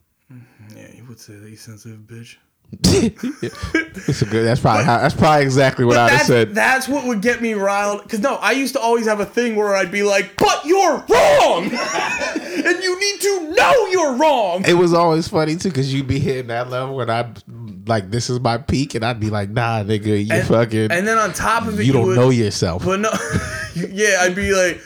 [0.76, 2.36] Yeah, you would say that you sensitive bitch.
[2.72, 4.44] That's a good.
[4.44, 6.54] That's probably how, that's probably exactly what have said.
[6.54, 8.02] that's what would get me riled.
[8.02, 11.04] Because no, I used to always have a thing where I'd be like, "But you're
[11.08, 16.06] wrong, and you need to know you're wrong." it was always funny too because you'd
[16.06, 17.32] be hitting that level and I
[17.86, 21.06] like this is my peak and I'd be like, "Nah, nigga, you And- fucking And
[21.06, 23.10] then on top of it, you don't would, know yourself." But no,
[23.74, 24.80] yeah, I'd be like,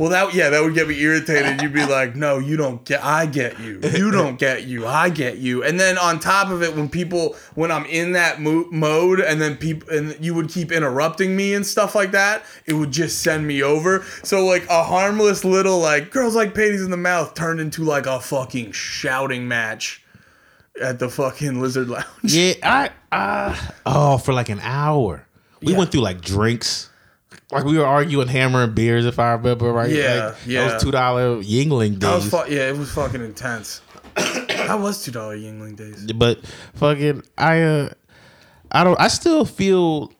[0.00, 1.60] well, that yeah, that would get me irritated.
[1.62, 3.78] You'd be like, no, you don't get, I get you.
[3.82, 4.86] You don't get you.
[4.86, 5.62] I get you.
[5.62, 9.40] And then on top of it, when people, when I'm in that mo- mode, and
[9.40, 13.22] then people, and you would keep interrupting me and stuff like that, it would just
[13.22, 14.02] send me over.
[14.24, 18.06] So like a harmless little like girls like panties in the mouth turned into like
[18.06, 20.02] a fucking shouting match
[20.82, 22.06] at the fucking Lizard Lounge.
[22.22, 25.26] Yeah, I, uh, oh, for like an hour.
[25.62, 25.78] We Yeah.
[25.78, 26.89] went through like drinks.
[27.52, 29.90] Like we were arguing hammer and beers, if I remember right.
[29.90, 30.66] Yeah, like, yeah.
[30.68, 32.30] That was two dollar Yuengling days.
[32.30, 33.80] fu- yeah, it was fucking intense.
[34.14, 36.10] that was two dollar Yuengling days.
[36.12, 36.38] but
[36.74, 37.88] fucking, I, uh,
[38.70, 39.00] I don't.
[39.00, 40.12] I still feel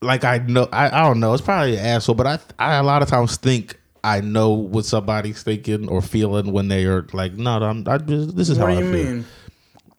[0.00, 0.68] like I know.
[0.72, 1.32] I, I don't know.
[1.34, 4.84] It's probably an asshole, but I, I a lot of times think I know what
[4.84, 7.86] somebody's thinking or feeling when they are like, no, I'm.
[7.88, 9.04] I just, this is What how I you feel.
[9.14, 9.24] mean?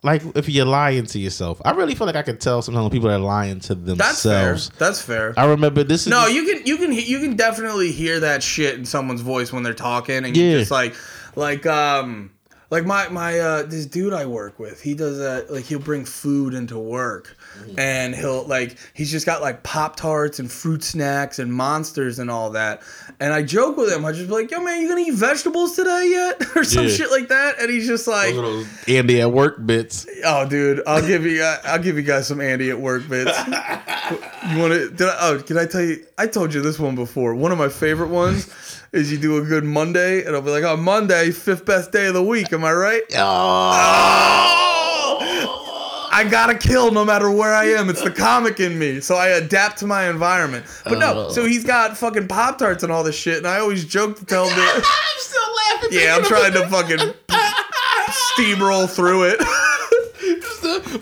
[0.04, 2.91] Like if you're lying to yourself, I really feel like I can tell sometimes when
[2.91, 4.70] people are lying to themselves.
[4.70, 4.78] That's fair.
[4.80, 5.34] That's fair.
[5.38, 8.76] I remember this is No, you can you can you can definitely hear that shit
[8.80, 10.58] in someone's voice when they're talking, and you Yeah.
[10.60, 10.95] just like
[11.36, 12.32] like um
[12.72, 16.05] like my my uh this dude I work with, he does that like he'll bring
[16.05, 17.36] food into work,
[17.78, 22.32] and he'll like he's just got like pop tarts and fruit snacks and monsters and
[22.32, 22.82] all that,
[23.19, 25.76] and I joke with him, I just be like, yo man, you gonna eat vegetables
[25.76, 26.89] today yet or some Yeah.
[26.89, 28.34] shit like that, and he's just like.
[28.34, 30.07] those Andy at work bits.
[30.26, 31.39] Oh, dude, I'll give you.
[31.39, 33.38] guys- I'll give you guys some Andy at work bits.
[34.51, 34.89] You want to?
[34.89, 35.17] Did I?
[35.22, 36.03] Oh, can I tell you?
[36.17, 37.34] I told you this one before.
[37.36, 40.64] One of my favorite ones is you do a good Monday, and I'll be like,
[40.64, 43.02] "Oh, Monday, fifth best day of the week." Am I right?
[43.16, 43.72] Oh,
[46.14, 47.89] I gotta kill no matter where I am.
[47.89, 50.66] It's the comic in me, so I adapt to my environment.
[50.84, 51.30] But no, oh.
[51.32, 54.26] so he's got fucking pop tarts and all this shit, and I always joke to
[54.26, 54.60] tell him.
[54.60, 54.84] I'm
[55.18, 55.89] still laughing.
[55.94, 56.98] yeah, I'm trying to fucking
[58.38, 59.42] steamroll through it.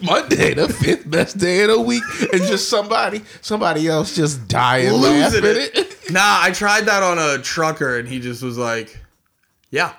[0.01, 2.03] Monday, the fifth best day of the week,
[2.33, 5.77] and just somebody, somebody else just dying Losing laughing it.
[5.77, 6.11] it.
[6.11, 8.99] Nah, I tried that on a trucker, and he just was like,
[9.71, 9.93] "Yeah."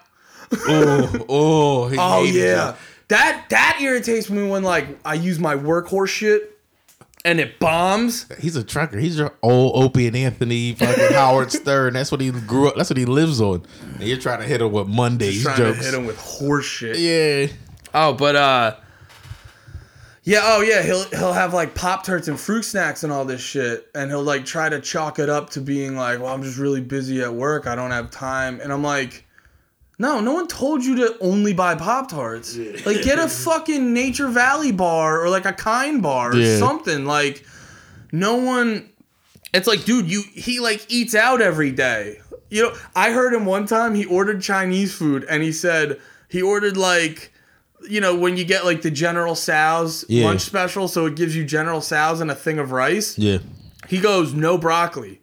[0.52, 2.70] oh, oh, he Oh hated yeah.
[2.70, 2.76] you.
[3.08, 6.58] That that irritates me when like I use my workhorse shit
[7.24, 8.26] and it bombs.
[8.40, 8.98] He's a trucker.
[8.98, 11.94] He's your old Opie and Anthony, fucking Howard Stern.
[11.94, 12.76] That's what he grew up.
[12.76, 13.64] That's what he lives on.
[13.98, 15.78] And you're trying to hit him with Mondays Trying jokes.
[15.78, 16.98] to hit him with horse shit.
[16.98, 17.46] Yeah.
[17.94, 18.76] Oh, but uh
[20.30, 23.40] yeah, oh yeah, he'll he'll have like Pop Tarts and fruit snacks and all this
[23.40, 26.56] shit, and he'll like try to chalk it up to being like, well, I'm just
[26.58, 29.26] really busy at work, I don't have time, and I'm like,
[29.98, 32.56] No, no one told you to only buy Pop Tarts.
[32.86, 36.58] Like, get a fucking Nature Valley bar or like a Kind bar or Yeah.
[36.58, 37.04] something.
[37.06, 37.44] Like,
[38.12, 38.88] no one.
[39.52, 42.20] It's like, dude, you he like eats out every day.
[42.50, 43.94] You know, I heard him one time.
[43.96, 47.32] He ordered Chinese food and he said he ordered like,
[47.88, 50.24] you know, when you get like the General Tso's Yeah.
[50.26, 53.18] lunch special, so it gives you General Tso's and a thing of rice.
[53.18, 53.38] Yeah.
[53.88, 55.20] He goes, no broccoli.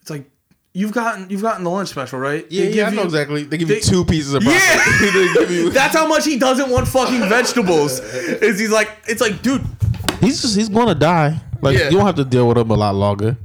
[0.00, 0.28] It's like
[0.74, 2.46] you've gotten you've gotten the lunch special, right?
[2.50, 3.42] Yeah, They yeah, I know you- exactly.
[3.44, 4.60] They give they- you two pieces of broccoli.
[4.60, 5.48] Yeah.
[5.48, 8.00] You- That's how much he doesn't want fucking vegetables.
[8.00, 9.62] Is he's like, it's like, dude,
[10.20, 11.40] he's just he's gonna die.
[11.62, 11.84] Like Yeah.
[11.90, 13.36] you don't have to deal with him a lot longer.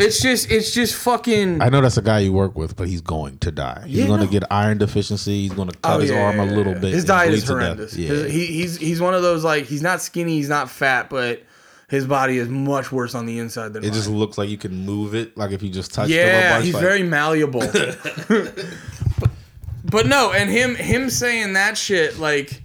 [0.00, 1.60] It's just, it's just fucking.
[1.62, 3.84] I know that's a guy you work with, but he's going to die.
[3.86, 4.30] He's Yeah, gonna no.
[4.30, 5.42] get iron deficiency.
[5.42, 6.92] He's gonna cut Oh, his yeah, arm yeah, a little bit.
[6.94, 7.96] His diet is to horrendous.
[7.96, 8.08] Yeah.
[8.08, 11.42] His- he, he's he's one of those like he's not skinny, he's not fat, but
[11.88, 13.94] his body is much worse on the inside than it mine.
[13.94, 16.74] just looks like you can move it, like if you just touch yeah, bunch, he's
[16.74, 17.60] like- very malleable.
[18.28, 18.66] but,
[19.84, 22.62] but no, and him him saying that shit like,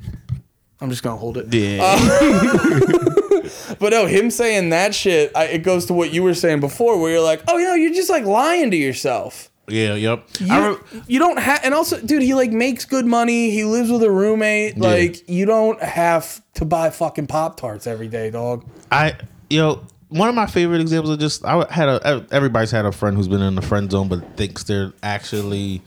[0.79, 1.51] I'm just gonna hold it.
[1.53, 1.79] Yeah.
[1.81, 3.11] Uh,
[3.79, 6.99] But no, him saying that shit, I, it goes to what you were saying before,
[6.99, 9.49] where you're like, oh, you know, you're just like lying to yourself.
[9.67, 9.95] yeah.
[9.95, 10.25] Yep.
[10.39, 13.49] You, re- you don't have, and also, dude, he like makes good money.
[13.51, 14.77] He lives with a roommate.
[14.77, 18.63] Like, you don't have to buy fucking Pop Tarts every day, dog.
[18.91, 19.15] I
[19.49, 22.91] you know one of my favorite examples of just I had a everybody's had a
[22.91, 25.81] friend who's been in the friend zone but thinks they're actually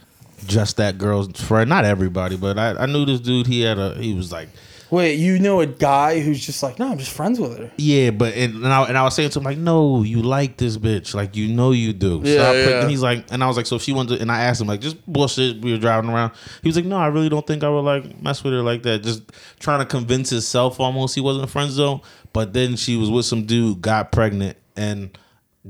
[0.46, 1.68] just that girl's friend.
[1.70, 3.46] Not everybody, but I, I knew this dude.
[3.46, 4.48] He had a he was like
[4.90, 7.70] Wait, you know a guy who's just like, no, I'm just friends with her.
[7.76, 10.56] yeah, but and, and I and I was saying to him like, no, you like
[10.56, 12.22] this bitch, like you know you do.
[12.24, 12.80] Yeah, Stop putting-" yeah.
[12.80, 14.60] And he's like, and I was like, so if she wanted, to, and I asked
[14.60, 15.60] him like, just bullshit.
[15.60, 16.32] We were driving around.
[16.62, 18.82] He was like, no, I really don't think I would like mess with her like
[18.84, 19.02] that.
[19.02, 19.22] Just
[19.58, 22.00] trying to convince himself almost he wasn't a friend zone.
[22.32, 25.16] But then she was with some dude, got pregnant, and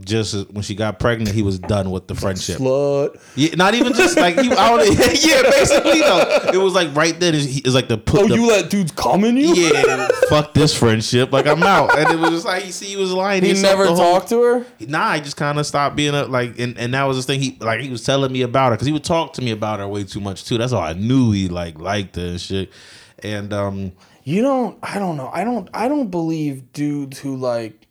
[0.05, 2.59] just when she got pregnant, he was done with the friendship.
[2.59, 3.21] Slut.
[3.35, 6.51] Yeah, not even just like he, I don't, yeah, basically though.
[6.53, 7.35] It was like right then.
[7.35, 9.55] It's, like the put Oh, the, you let dudes come in you?
[9.55, 11.33] yeah, fuck this friendship.
[11.33, 13.43] Like I'm out, and it was just like he see he was lying.
[13.43, 14.67] He himself never whole- talked to her?
[14.81, 17.41] Nah, I just kind of stopped being a like, and, and that was the thing.
[17.41, 19.81] He like he was telling me about her because he would talk to me about
[19.81, 20.59] her way too much too.
[20.59, 22.71] That's all I knew he like liked her and shit.
[23.21, 23.93] And um,
[24.23, 25.29] You don't, I don't know.
[25.33, 27.88] I don't, I don't believe dudes who like,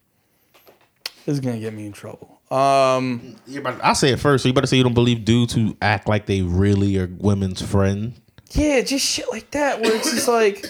[1.28, 2.40] this is to get me in trouble.
[2.50, 4.44] Um, better, I'll say it first.
[4.44, 7.62] So you better say you don't believe dudes who act like they really are women's
[7.62, 8.14] friend.
[8.52, 10.66] Yeah, just shit like that where it's just like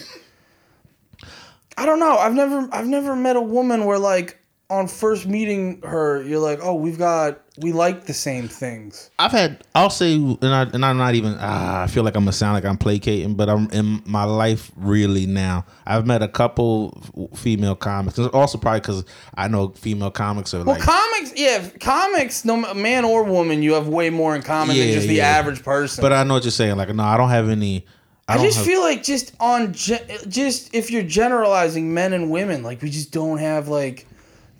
[1.76, 2.18] I don't know.
[2.18, 4.37] I've never I've never met a woman where like
[4.70, 9.32] on first meeting her, you're like, "Oh, we've got we like the same things." I've
[9.32, 9.64] had.
[9.74, 11.36] I'll say, and, I, and I'm not even.
[11.40, 14.70] Ah, I feel like I'm gonna sound like I'm placating, but I'm in my life
[14.76, 15.64] really now.
[15.86, 17.00] I've met a couple
[17.34, 19.04] female comics, also probably because
[19.34, 20.82] I know female comics are Well, like.
[20.82, 25.08] comics, yeah, comics, no man or woman, you have way more in common than just
[25.08, 25.28] the yeah.
[25.28, 26.02] average person.
[26.02, 26.76] but I know what you're saying.
[26.76, 27.86] Like, no, I don't have any.
[28.28, 32.62] I, I just have, feel like just on just if you're generalizing men and women,
[32.62, 34.06] like we just don't have like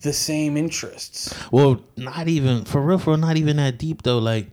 [0.01, 1.35] the same interests.
[1.51, 2.99] Well, not even for real.
[2.99, 4.19] For real, not even that deep though.
[4.19, 4.49] Like,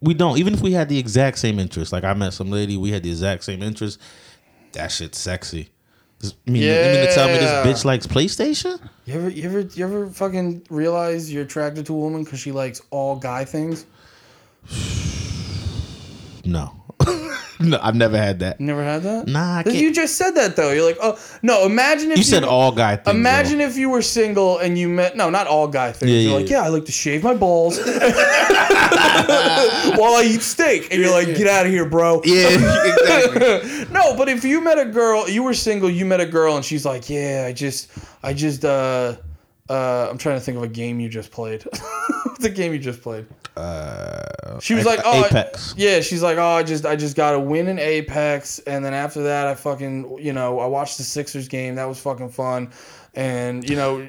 [0.00, 0.38] we don't.
[0.38, 1.92] Even if we had the exact same interest.
[1.92, 2.76] Like, I met some lady.
[2.76, 4.00] We had the exact same interest.
[4.72, 5.70] That shit's sexy.
[6.22, 8.78] You mean, you mean to tell me this bitch likes PlayStation?
[9.06, 12.52] You ever, you ever, you ever fucking realize you're attracted to a woman because she
[12.52, 13.86] likes all guy things?
[16.42, 16.79] No.
[17.60, 18.60] no, I've never had that.
[18.60, 19.26] Never had that?
[19.28, 19.76] Nah, I can't.
[19.76, 20.72] You just said that though.
[20.72, 21.66] You're like, oh no.
[21.66, 23.14] Imagine if You said all guy things.
[23.14, 26.10] Imagine if you were single and you met no, not all guy things.
[26.10, 26.62] Yeah, you're yeah, like, yeah.
[26.62, 27.78] I like to shave my balls
[30.00, 32.22] while I eat steak, and you're like, get out of here, bro.
[32.24, 32.48] Yeah,
[32.84, 33.92] exactly.
[33.92, 36.64] No, but if you met a girl, you were single, you met a girl, and
[36.64, 37.90] she's like, yeah, I just,
[38.22, 39.16] I just, uh,
[39.68, 41.64] uh, I'm trying to think of a game you just played.
[42.24, 43.26] What's the game you just played?
[43.60, 45.74] Uh, She was like, oh, Apex.
[45.76, 48.94] yeah, she's like, oh, I just, I just got to win in Apex, and then
[48.94, 51.74] after that, I fucking, you know, I watched the Sixers game.
[51.76, 52.70] That was fucking fun,
[53.14, 54.06] and you know,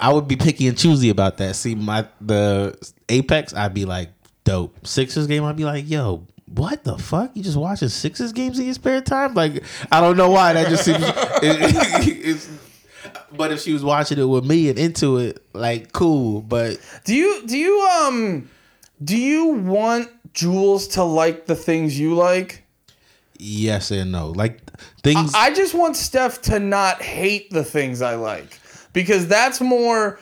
[0.00, 1.56] I would be picky and choosy about that.
[1.56, 2.76] See, my the
[3.08, 4.10] Apex, I'd be like,
[4.44, 4.86] dope.
[4.86, 7.30] Sixers game, I'd be like, yo, what the fuck?
[7.34, 9.34] You just watching Sixers games in your spare time?
[9.34, 10.52] Like, I don't know why.
[10.52, 10.98] That just seems.
[11.04, 11.08] it-
[12.26, 12.48] it's,
[13.36, 16.40] but if she was watching it with me and into it, like, cool.
[16.40, 18.48] But do you, do you, um,
[19.02, 22.64] do you want Jules to like the things you like?
[23.38, 24.60] yes and no, like
[25.02, 25.32] things.
[25.34, 28.58] I just want Steph to not hate the things I like
[28.92, 30.18] because that's more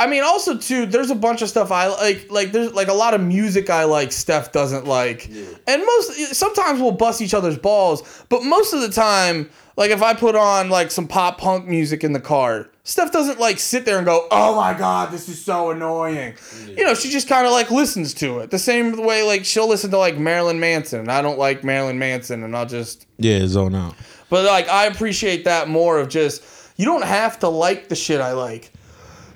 [0.00, 2.28] I mean, also too, there's a bunch of stuff I like.
[2.30, 4.12] Like there's like a lot of music I like.
[4.12, 5.28] Steph doesn't like,
[5.66, 8.24] and most sometimes we'll bust each other's balls.
[8.28, 12.04] But most of the time, like if I put on like some pop punk music
[12.04, 15.44] in the car, Steph doesn't like sit there and go, "Oh my god, this is
[15.44, 16.34] so annoying."
[16.68, 19.68] You know, she just kind of like listens to it the same way like she'll
[19.68, 21.00] listen to like Marilyn Manson.
[21.00, 23.96] And I don't like Marilyn Manson, and I'll just Yeah, zone out.
[24.30, 26.44] but like I appreciate that more of just
[26.76, 28.70] you don't have to like the shit I like.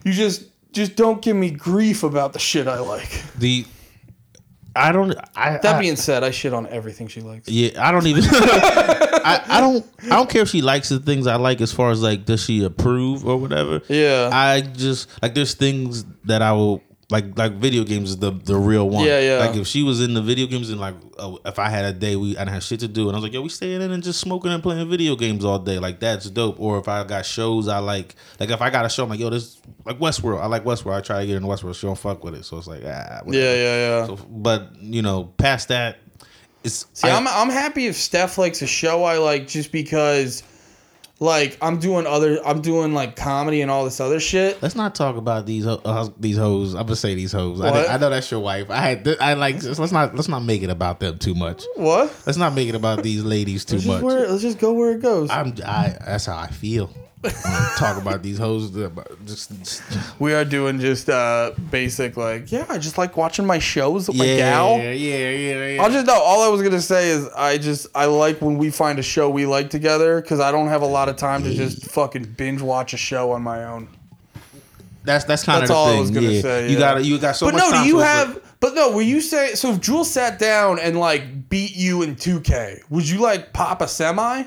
[0.05, 3.23] You just just don't give me grief about the shit I like.
[3.39, 3.65] The
[4.75, 5.15] I don't.
[5.37, 7.47] I That I- being said, I shit on everything she likes.
[7.49, 8.25] Yeah, I don't even.
[8.33, 9.87] I, I don't.
[10.05, 11.61] I don't care if she likes the things I like.
[11.61, 13.83] As far as like, does she approve or whatever?
[13.89, 14.31] Yeah.
[14.33, 15.35] I just like.
[15.35, 16.83] There's things that I will
[17.13, 17.39] like.
[17.43, 19.05] Like video games is the the real one.
[19.05, 19.39] Yeah, yeah.
[19.39, 21.93] Like if she was in the video games and like, uh, if I had a
[21.93, 23.83] day we I didn't have shit to do and I was like, yo, we staying
[23.83, 25.79] in and just smoking and playing video games all day.
[25.79, 26.61] Like that's dope.
[26.61, 28.15] Or if I got shows I like.
[28.39, 30.41] Like if I got a show, I'm like, yo, this like Westworld.
[30.41, 30.95] I like Westworld.
[30.95, 31.75] I try to get into Westworld.
[31.75, 32.45] She don't fuck with it.
[32.45, 33.21] So it's like, ah.
[33.25, 33.45] whatever.
[33.45, 34.07] Yeah, yeah, yeah.
[34.07, 35.99] So, but you know, past that,
[36.65, 40.43] it's See, I- I'm I'm happy if Steph likes a show I like just because
[41.23, 44.61] like I'm doing other I'm doing like comedy and all this other shit.
[44.61, 46.75] Let's not talk about these ho- uh, these hoes.
[46.75, 47.61] I'm gonna say these hoes.
[47.61, 47.87] I?
[47.95, 48.69] I know that's your wife.
[48.71, 49.63] I had th- I like.
[49.63, 51.63] Let's not let's not make it about them too much.
[51.77, 52.13] What?
[52.27, 54.03] Let's not make it about these ladies too Let's much.
[54.03, 55.31] just, let's just go where it goes.
[55.31, 55.97] I'm I.
[56.05, 56.91] That's how I feel.
[57.77, 58.71] Talk about these hoes.
[59.25, 59.83] Just, just
[60.21, 64.17] we are doing just uh basic like yeah, I just like watching my shows with
[64.17, 64.79] my gal.
[64.79, 65.83] yeah, yeah, yeah.
[65.83, 66.15] I'll just no.
[66.15, 69.31] All I was gonna say is I just I like when we find a show
[69.31, 72.61] we like together because I don't have a lot of time to just fucking binge
[72.61, 73.89] watch a show on my own.
[75.05, 76.41] That's that's kind That's of the all I was gonna yeah.
[76.41, 76.95] say, You yeah.
[76.95, 78.41] got you got so but much But no, do you have?
[78.61, 79.73] But no, were you say so?
[79.73, 83.89] If Jules sat down and like beat you in 2K, would you like pop a
[83.89, 84.45] semi?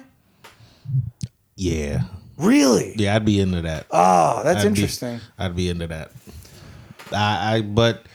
[1.58, 2.04] Yeah,
[2.38, 2.94] Really?
[2.98, 3.16] yeah.
[3.16, 3.88] I'd be into that.
[3.92, 5.20] Oh, that's I'd be- interesting.
[5.38, 6.12] I'd be into that.
[7.12, 8.06] I, I but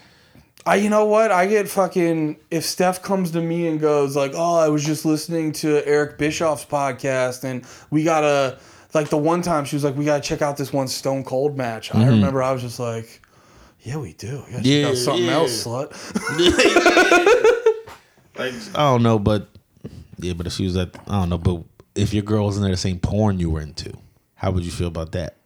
[0.67, 1.31] I, you know what?
[1.31, 2.37] I get fucking.
[2.51, 6.19] If Steph comes to me and goes like, "Oh, I was just listening to Eric
[6.19, 8.59] Bischoff's podcast, and we gotta
[8.93, 11.57] like the one time she was like, we gotta check out this one Stone Cold
[11.57, 12.11] match." I mm-hmm.
[12.11, 13.23] remember I was just like,
[13.81, 14.45] "Yeah, we do.
[14.49, 15.33] We Yeah, something yeah.
[15.33, 15.91] else, slut."
[18.37, 19.49] like I don't know, but
[20.19, 21.65] yeah, but if she was at I don't know, but
[21.95, 23.93] if your girl was in there the same porn you were into,
[24.41, 25.37] how would you feel about that?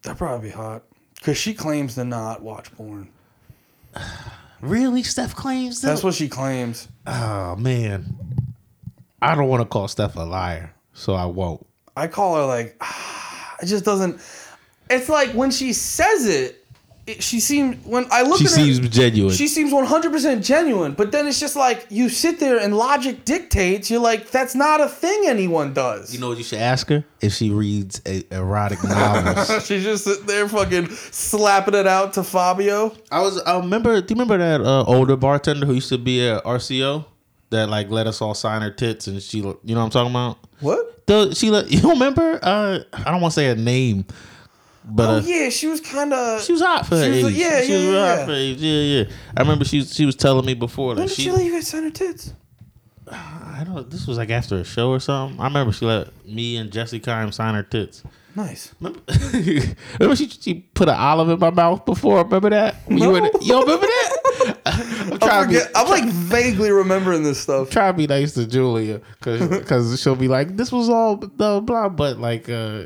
[0.00, 0.84] That'd probably be hot
[1.16, 3.10] because she claims to not watch porn.
[4.60, 5.86] Really, Steph claims that.
[5.86, 6.88] That's what she claims.
[7.06, 8.16] oh man,
[9.22, 11.64] I don't want to call Steph a liar, so I won't.
[11.96, 14.20] I call her like, ah, it just doesn't.
[14.90, 16.57] It's like when she says it,
[17.08, 19.34] it she seems when I look She at her, seems genuine.
[19.34, 20.92] she seems one hundred percent genuine.
[20.92, 23.90] But then it's just like you sit there and logic dictates.
[23.90, 26.12] You're like, that's not a thing anyone does.
[26.14, 29.48] you know what you should ask her if she reads a, erotic novels.
[29.66, 32.94] She's just sitting there fucking slapping it out to Fabio.
[33.10, 34.00] I was I remember.
[34.00, 37.04] Do you remember that uh, older bartender who used to be at RCO
[37.50, 40.10] that like let us all sign her tits and she, you know what I'm talking
[40.12, 40.38] about?
[40.60, 41.06] What?
[41.06, 42.38] The she let you remember?
[42.42, 44.04] Uh, I don't want to say her name,
[44.90, 46.42] but Oh uh, yeah, she was kind of.
[46.42, 47.32] She was hot for her She age.
[47.34, 48.58] yeah, she yeah, was yeah, hot for age.
[48.58, 49.04] Yeah, yeah.
[49.36, 51.22] I remember she was, she was telling me before When did she.
[51.22, 52.32] she let you guys sign her tits?
[53.10, 53.90] I don't.
[53.90, 55.40] This was like after a show or something.
[55.40, 58.02] I remember she let me and Jesse Kime sign her tits.
[58.34, 58.72] Nice.
[58.80, 59.00] Remember,
[59.98, 62.22] remember she she put an olive in my mouth before.
[62.22, 62.76] Remember that?
[62.86, 63.30] When You, were No.
[63.30, 64.14] don't remember that?
[65.22, 67.70] I'm to be, I'm like vaguely remembering this stuff.
[67.70, 71.88] trying to be nice to Julia because she'll be like, "This was all blah blah,"
[71.88, 72.84] but like, uh,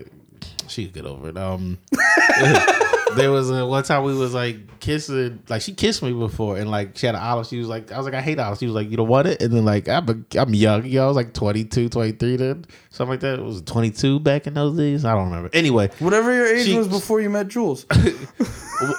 [0.69, 1.37] she could get over it.
[1.37, 1.79] Um,
[3.17, 6.71] there was a one time we was like kissing, like she kissed me before, and
[6.71, 7.47] like she had an olive.
[7.47, 8.61] She was like, I was like, I hate olives.
[8.61, 11.05] She was like, you don't want it, and then like I'm a, I'm young, yo,
[11.05, 13.39] I was like 22, 23 then, something like that.
[13.39, 15.05] It was 22 back in those days.
[15.05, 15.51] I don't remember.
[15.53, 17.87] Anyway, Whatever your age She- was before you met Jules.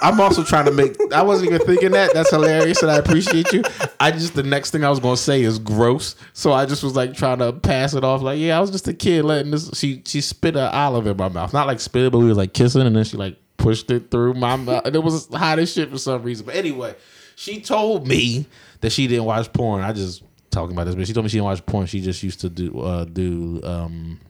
[0.02, 0.96] I'm also trying to make.
[1.12, 2.14] I wasn't even thinking that.
[2.14, 3.62] That's hilarious, and I appreciate you.
[4.00, 6.96] I just the next thing I was gonna say is gross, so I just was
[6.96, 8.22] like trying to pass it off.
[8.22, 9.70] Like, yeah, I was just a kid letting this.
[9.74, 12.54] She she spit an olive in my mouth, not like spit but we was like
[12.54, 15.90] kissing, and then she like pushed it through my mouth, it was hot as shit
[15.90, 16.46] for some reason.
[16.46, 16.94] But anyway,
[17.36, 18.46] she told me
[18.80, 19.82] that she didn't watch porn.
[19.82, 21.86] I just talking about this, but she told me she didn't watch porn.
[21.86, 24.20] She just used to do uh do um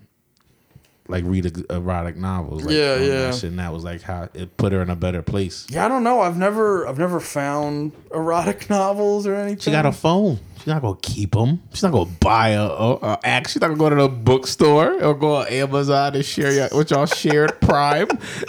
[1.09, 2.65] like read erotic novels.
[2.65, 3.31] Like, Yeah, that yeah.
[3.33, 5.67] shit, and that was like how it put her in a better place.
[5.69, 6.21] Yeah, I don't know.
[6.21, 9.59] I've never I've never found erotic novels or anything.
[9.61, 10.39] She got a phone.
[10.59, 11.63] She's not gonna keep them.
[11.75, 13.51] She's not gonna buy a, a, a act.
[13.51, 16.91] She's not gonna go to the bookstore or go on Amazon and share your, with
[16.91, 18.09] y'all shared Prime.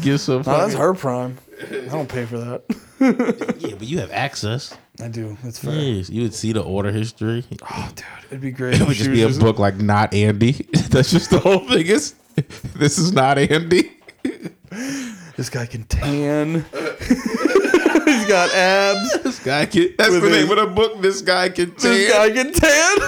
[0.00, 0.38] Get some.
[0.38, 1.36] Oh, that's her prime.
[1.70, 3.56] I don't pay for that.
[3.58, 4.74] Yeah, but you have access.
[5.02, 5.36] I do.
[5.42, 5.74] That's fair.
[5.74, 7.44] Yes, you would see the order history.
[7.70, 8.80] Oh, dude, it'd be great.
[8.80, 10.52] It would just be a book like not Andy.
[10.90, 11.86] That's just the whole thing.
[11.86, 12.14] Is
[12.76, 13.92] this is not Andy.
[15.36, 16.66] This guy can tan.
[16.70, 19.22] He's got abs.
[19.22, 19.94] This guy can.
[19.96, 21.00] That's With the name his- of the book.
[21.00, 21.70] This guy can.
[21.76, 21.90] Tan.
[21.90, 22.98] This guy can tan.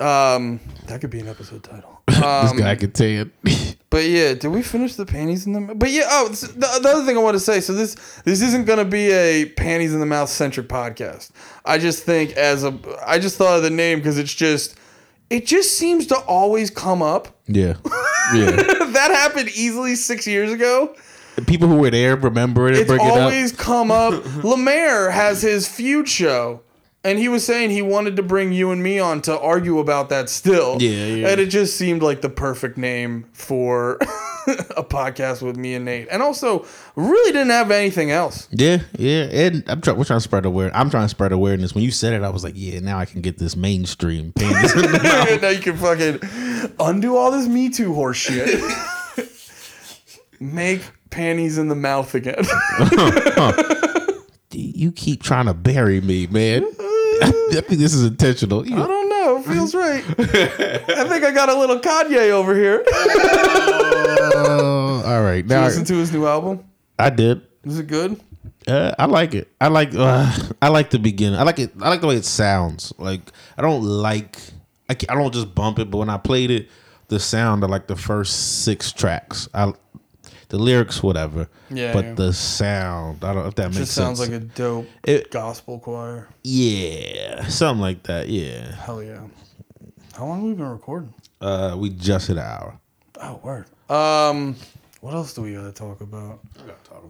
[0.40, 1.91] um, that could be an episode title.
[2.08, 2.14] Um,
[2.48, 3.32] This guy can tan.
[3.90, 5.60] But yeah, did we finish the panties in the?
[5.60, 5.78] mouth?
[5.78, 7.60] But yeah, oh, this- the, the other thing I want to say.
[7.60, 7.94] So this
[8.24, 11.30] this isn't gonna be a panties in the mouth centric podcast.
[11.66, 12.72] I just think as a,
[13.06, 14.76] I just thought of the name because it's just,
[15.28, 17.28] it just seems to always come up.
[17.48, 17.74] yeah,
[18.34, 18.50] yeah.
[18.56, 20.94] that happened easily six years ago.
[21.36, 23.18] The people who were there remember it and It's bring it up.
[23.18, 24.24] always come up.
[24.42, 26.62] Lemaire has his feud show.
[27.04, 30.08] And he was saying he wanted to bring you and me on to argue about
[30.10, 30.80] that still.
[30.80, 31.28] Yeah, yeah.
[31.30, 33.96] And it just seemed like the perfect name for
[34.76, 36.06] a podcast with me and Nate.
[36.12, 38.46] And also, really didn't have anything else.
[38.52, 39.98] Yeah, yeah, and I'm trying.
[39.98, 40.78] We're trying to spread awareness.
[40.78, 41.74] I'm trying to spread awareness.
[41.74, 44.32] When you said it, I was like, yeah, now I can get this mainstream.
[44.36, 45.42] Panties in the mouth.
[45.42, 46.20] now you can fucking
[46.78, 48.60] undo all this Me Too horse shit.
[50.40, 52.44] Make panties in the mouth again.
[54.50, 56.64] you keep trying to bury me, man.
[57.56, 58.66] I think this is intentional.
[58.66, 59.38] You- I don't know.
[59.38, 60.04] It feels right.
[60.18, 62.84] I think I got a little Kanye over here.
[64.22, 66.64] Uh, all right, now Listen to his new album.
[66.98, 67.42] I did.
[67.64, 68.20] Is it good?
[68.66, 69.52] Uh, I like it.
[69.60, 69.94] I like.
[69.94, 71.38] Uh, I like the beginning.
[71.38, 71.72] I like it.
[71.80, 72.92] I like the way it sounds.
[72.98, 73.20] Like
[73.58, 74.38] I don't like.
[74.88, 76.68] I, I don't just bump it, but when I played it,
[77.08, 79.48] the sound of like the first six tracks.
[79.54, 79.72] I
[80.52, 81.48] the lyrics, whatever.
[81.70, 82.12] Yeah, But yeah.
[82.14, 83.42] the sound, I don't.
[83.42, 84.18] Know if that makes Just sense.
[84.18, 86.28] sounds like a dope It- gospel choir.
[86.44, 88.28] yeah, something like that.
[88.28, 88.74] Yeah.
[88.74, 89.22] Hell yeah.
[90.14, 91.14] How long have we been recording?
[91.40, 92.78] Uh, we just hit an hour.
[93.20, 93.64] Oh, word.
[93.90, 94.56] Um,
[95.00, 96.40] what else do we gotta talk about?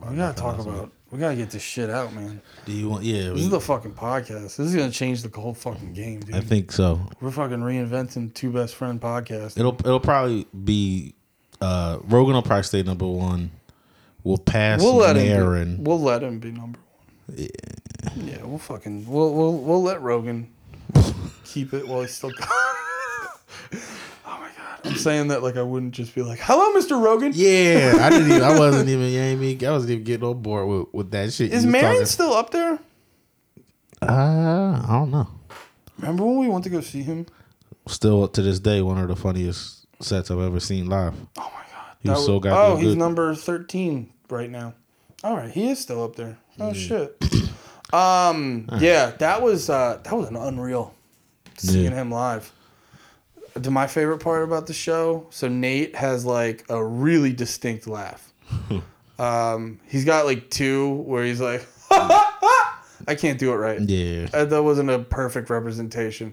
[0.08, 0.92] We gotta talk about.
[1.10, 2.40] We gotta get this shit out, man.
[2.64, 3.02] Do you want?
[3.04, 4.56] Yeah, This we- is the fucking podcast.
[4.56, 6.34] This is gonna change the whole fucking game, dude.
[6.36, 7.00] I think so.
[7.20, 9.58] We're fucking reinventing two best friend podcast.
[9.58, 11.14] It'll it'll probably be
[11.62, 13.50] uh Rogan will probably stay number one.
[14.24, 15.28] We'll pass We'll let him.
[15.28, 15.76] Maron.
[15.76, 17.38] Be, we'll let him be number one.
[17.38, 17.48] Yeah.
[18.16, 18.44] Yeah.
[18.44, 19.06] We'll fucking.
[19.06, 20.52] We'll we'll we'll let Rogan
[21.44, 22.32] keep it while he's still.
[22.40, 23.80] oh
[24.26, 24.80] my god!
[24.84, 27.02] I'm saying that like I wouldn't just be like, "Hello, Mr.
[27.02, 28.30] Rogan." Yeah, I didn't.
[28.30, 29.06] Even, I wasn't even.
[29.06, 31.52] You know I mean, I wasn't even getting on board with, with that shit.
[31.52, 32.78] Is Maron still up there?
[34.00, 35.28] Uh, I don't know.
[35.98, 37.26] Remember when we went to go see him?
[37.86, 41.14] Still to this day, one of the funniest sets I've ever seen live.
[41.38, 41.96] Oh my god!
[42.00, 42.98] He was so goddamn Oh, he's good.
[42.98, 44.74] number thirteen right now.
[45.24, 46.38] All right, he is still up there.
[46.58, 47.16] Oh shit.
[47.92, 48.68] Um.
[48.78, 50.94] Yeah, that was uh that was an unreal
[51.58, 52.00] seeing Yeah.
[52.02, 52.50] him live.
[53.62, 58.32] To my favorite part about the show, so Nate has like a really distinct laugh.
[59.18, 63.78] um, he's got like two where he's like, I can't do it right.
[63.80, 66.32] Yeah, Uh, that wasn't a perfect representation,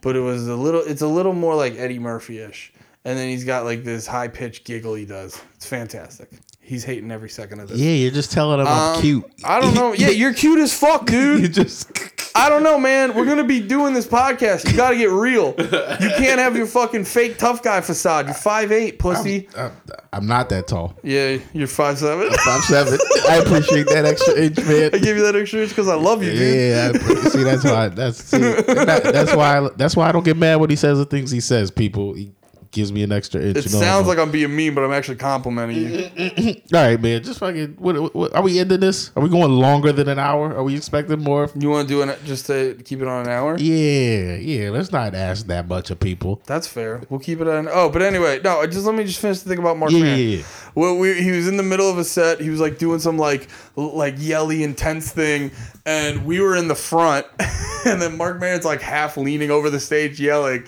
[0.00, 0.80] but it was a little.
[0.80, 2.72] It's a little more like Eddie Murphy ish,
[3.06, 5.40] and then he's got like this high pitched giggle he does.
[5.54, 6.28] It's fantastic.
[6.60, 7.78] He's hating every second of this.
[7.78, 7.92] yeah.
[7.92, 9.24] You're just telling him I'm Um, cute.
[9.44, 9.92] I don't know.
[9.92, 11.40] Yeah, you're cute as fuck, dude.
[11.40, 11.90] you just.
[12.34, 13.14] I don't know, man.
[13.14, 14.68] We're gonna be doing this podcast.
[14.70, 15.54] You gotta get real.
[15.56, 18.26] You can't have your fucking fake tough guy facade.
[18.26, 19.48] You're five eight, pussy.
[19.56, 19.72] I'm,
[20.12, 20.98] I'm not that tall.
[21.02, 22.30] yeah, you're five seven.
[22.44, 22.98] Five seven.
[23.30, 24.90] I appreciate that extra inch, man.
[24.92, 26.40] I give you that extra inch because I love you, dude.
[26.56, 30.24] Yeah, I, see that's why that's see, that, that's why I, that's why I don't
[30.24, 31.70] get mad when he says the things he says.
[31.70, 32.32] People, he
[32.76, 33.56] gives me an extra inch.
[33.56, 33.80] It you know?
[33.80, 36.54] sounds like I'm being mean, but I'm actually complimenting you.
[36.74, 37.22] all right, man.
[37.24, 37.76] Just fucking.
[37.78, 39.10] What, what, are we ending this?
[39.16, 40.54] Are we going longer than an hour?
[40.54, 41.50] Are we expecting more?
[41.58, 43.56] You want to do it just to keep it on an hour?
[43.58, 44.68] Yeah, yeah.
[44.68, 46.42] Let's not ask that much of people.
[46.44, 47.02] That's fair.
[47.08, 47.66] We'll keep it on.
[47.70, 48.64] Oh, but anyway, no.
[48.66, 50.42] Just let me just finish the thing about Marc Yeah, yeah.
[50.74, 52.42] Well, we, he was in the middle of a set.
[52.42, 55.50] He was like doing some like like yelly intense thing,
[55.86, 57.26] and we were in the front,
[57.86, 60.66] and then Marc Maron's like half leaning over the stage yelling,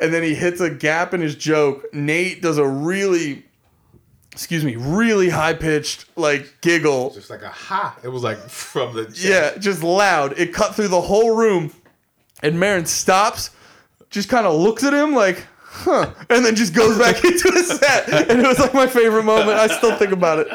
[0.00, 1.86] and then he hits a gap in his joke.
[1.92, 3.44] Nate does a really,
[4.32, 7.10] excuse me, really high pitched like giggle.
[7.10, 7.96] Just like a ha.
[8.02, 10.38] It was like from the Yeah, just loud.
[10.38, 11.72] It cut through the whole room,
[12.42, 13.50] and Maron stops,
[14.10, 17.68] just kind of looks at him like, huh, and then just goes back into his
[17.68, 18.08] set.
[18.30, 19.58] And it was like my favorite moment.
[19.58, 20.48] I still think about it.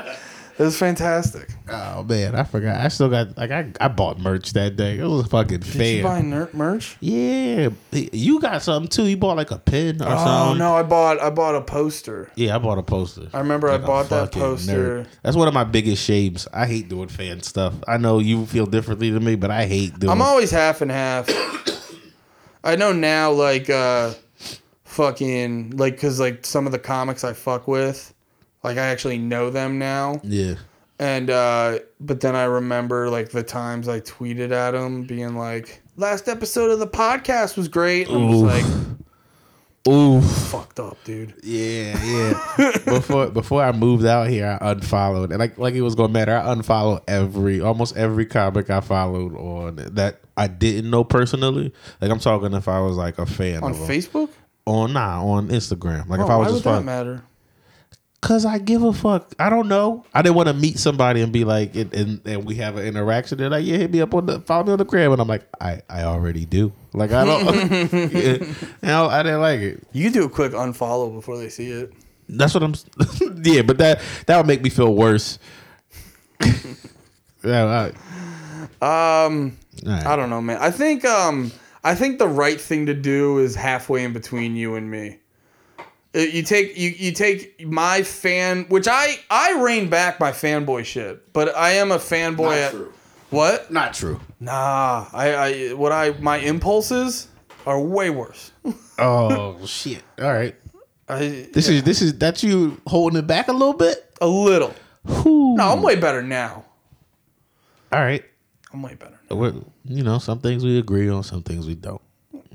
[0.64, 1.50] It was fantastic.
[1.68, 2.78] Oh man, I forgot.
[2.80, 4.98] I still got like I, I bought merch that day.
[4.98, 5.96] It was fucking Did fair.
[5.98, 6.96] you buy ner- merch?
[7.02, 9.06] yeah, you got something too.
[9.06, 10.60] You bought like a pin or Oh something.
[10.60, 12.32] no, I bought I bought a poster.
[12.36, 13.28] Yeah, I bought a poster.
[13.34, 15.04] I remember I Like a bought that poster.
[15.04, 15.08] nerd.
[15.22, 16.48] That's one of my biggest shames.
[16.54, 17.74] I hate doing fan stuff.
[17.88, 20.12] I know you feel differently than me, but I hate doing.
[20.12, 21.28] I'm always half and half.
[22.64, 24.14] I know now, like, uh,
[24.86, 28.13] fucking, like, cause like some of the comics I fuck with,
[28.64, 30.20] like, I actually know them now.
[30.24, 30.56] yeah,
[31.00, 35.82] And uh but then I remember like the times I tweeted at him being like,
[35.98, 38.08] last episode of the podcast was great.
[38.10, 38.50] And just Oof.
[38.50, 38.66] like
[39.86, 40.22] Ooh.
[40.22, 41.34] Fucked up, dude.
[41.44, 42.02] Yeah,
[42.58, 42.78] yeah.
[42.86, 46.34] before before I moved out here, I unfollowed, and like like it was gonna matter.
[46.34, 51.74] I unfollowed every almost every comic I followed on that I didn't know personally.
[52.00, 53.88] Like I'm talking if I was like a fan On of 'em.
[53.88, 54.30] Facebook?
[54.66, 56.08] on nah on Instagram.
[56.08, 57.22] Like Oh, if I why was would just that matter?
[58.24, 59.34] Cause I give a fuck.
[59.38, 60.06] I don't know.
[60.14, 62.86] I didn't want to meet somebody and be like, and, and, and we have an
[62.86, 63.38] interaction.
[63.38, 65.28] They're like, yeah, hit me up on the follow me on the gram, and I'm
[65.28, 66.72] like, I I already do.
[66.94, 67.46] Like I don't.
[68.14, 68.54] yeah.
[68.82, 69.84] And I, I didn't like it.
[69.92, 71.94] You do a quick unfollow before they see it.
[72.30, 72.74] That's what I'm.
[73.44, 75.38] yeah, but that that would make me feel worse.
[77.44, 77.92] yeah,
[78.82, 80.06] I, Um, Alright.
[80.06, 80.60] I don't know, man.
[80.62, 81.52] I think um,
[81.84, 85.20] I think the right thing to do is halfway in between you and me.
[86.16, 90.86] Uh, You take you you take my fan, which I I rein back my fanboy
[90.86, 92.56] shit, but I am a fanboy.
[92.58, 92.76] at,
[93.32, 93.72] What?
[93.72, 94.20] not true.
[94.40, 97.28] Nah, I I what I my impulses
[97.66, 98.52] are way worse.
[99.00, 100.04] Oh shit!
[100.22, 100.56] All right,
[101.10, 103.98] I, this is this is that you holding it back a little bit.
[104.22, 104.74] a little.
[105.06, 105.56] Whew.
[105.58, 106.64] No, I'm way better now.
[107.92, 108.24] All right,
[108.72, 109.20] I'm way better.
[109.32, 109.54] Now.
[109.86, 112.02] You know, some things we agree on, some things we don't.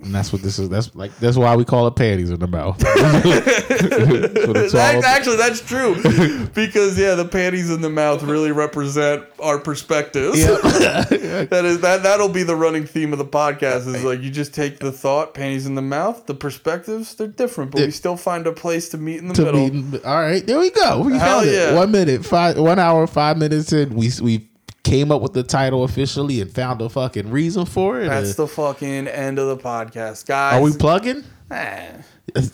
[0.03, 0.69] And that's what this is.
[0.69, 2.79] That's like that's why we call it panties in the mouth.
[2.79, 5.05] That's what it's all That's, about.
[5.05, 5.95] actually, that's true
[6.55, 10.39] because yeah, the panties in the mouth really represent our perspectives.
[10.79, 11.45] Yeah.
[11.45, 13.87] that is that that'll be the running theme of the podcast.
[13.93, 17.73] Is like you just take the thought, panties in the mouth, the perspectives they're different,
[17.73, 19.71] but we still find a place to meet in the to middle.
[19.73, 21.01] meet- all right, there we go.
[21.01, 21.53] We Hell found it.
[21.55, 21.75] yeah.
[21.75, 23.95] One minute, five, one hour, five minutes in.
[23.95, 24.49] We we
[24.85, 28.09] came up with the title officially and found a fucking reason for it.
[28.09, 30.55] That's the fucking end of the podcast, guys.
[30.55, 31.25] are we plugging?
[31.51, 31.89] Eh,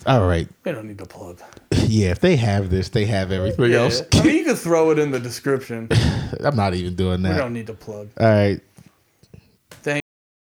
[0.05, 0.47] All right.
[0.63, 1.41] we don't need to plug.
[1.87, 3.81] Yeah, if they have this, they have everything Yeah.
[3.83, 4.01] else.
[4.13, 5.87] I mean, you could throw it in the description.
[6.43, 7.33] I'm not even doing that.
[7.33, 8.09] We don't need to plug.
[8.19, 8.59] All right.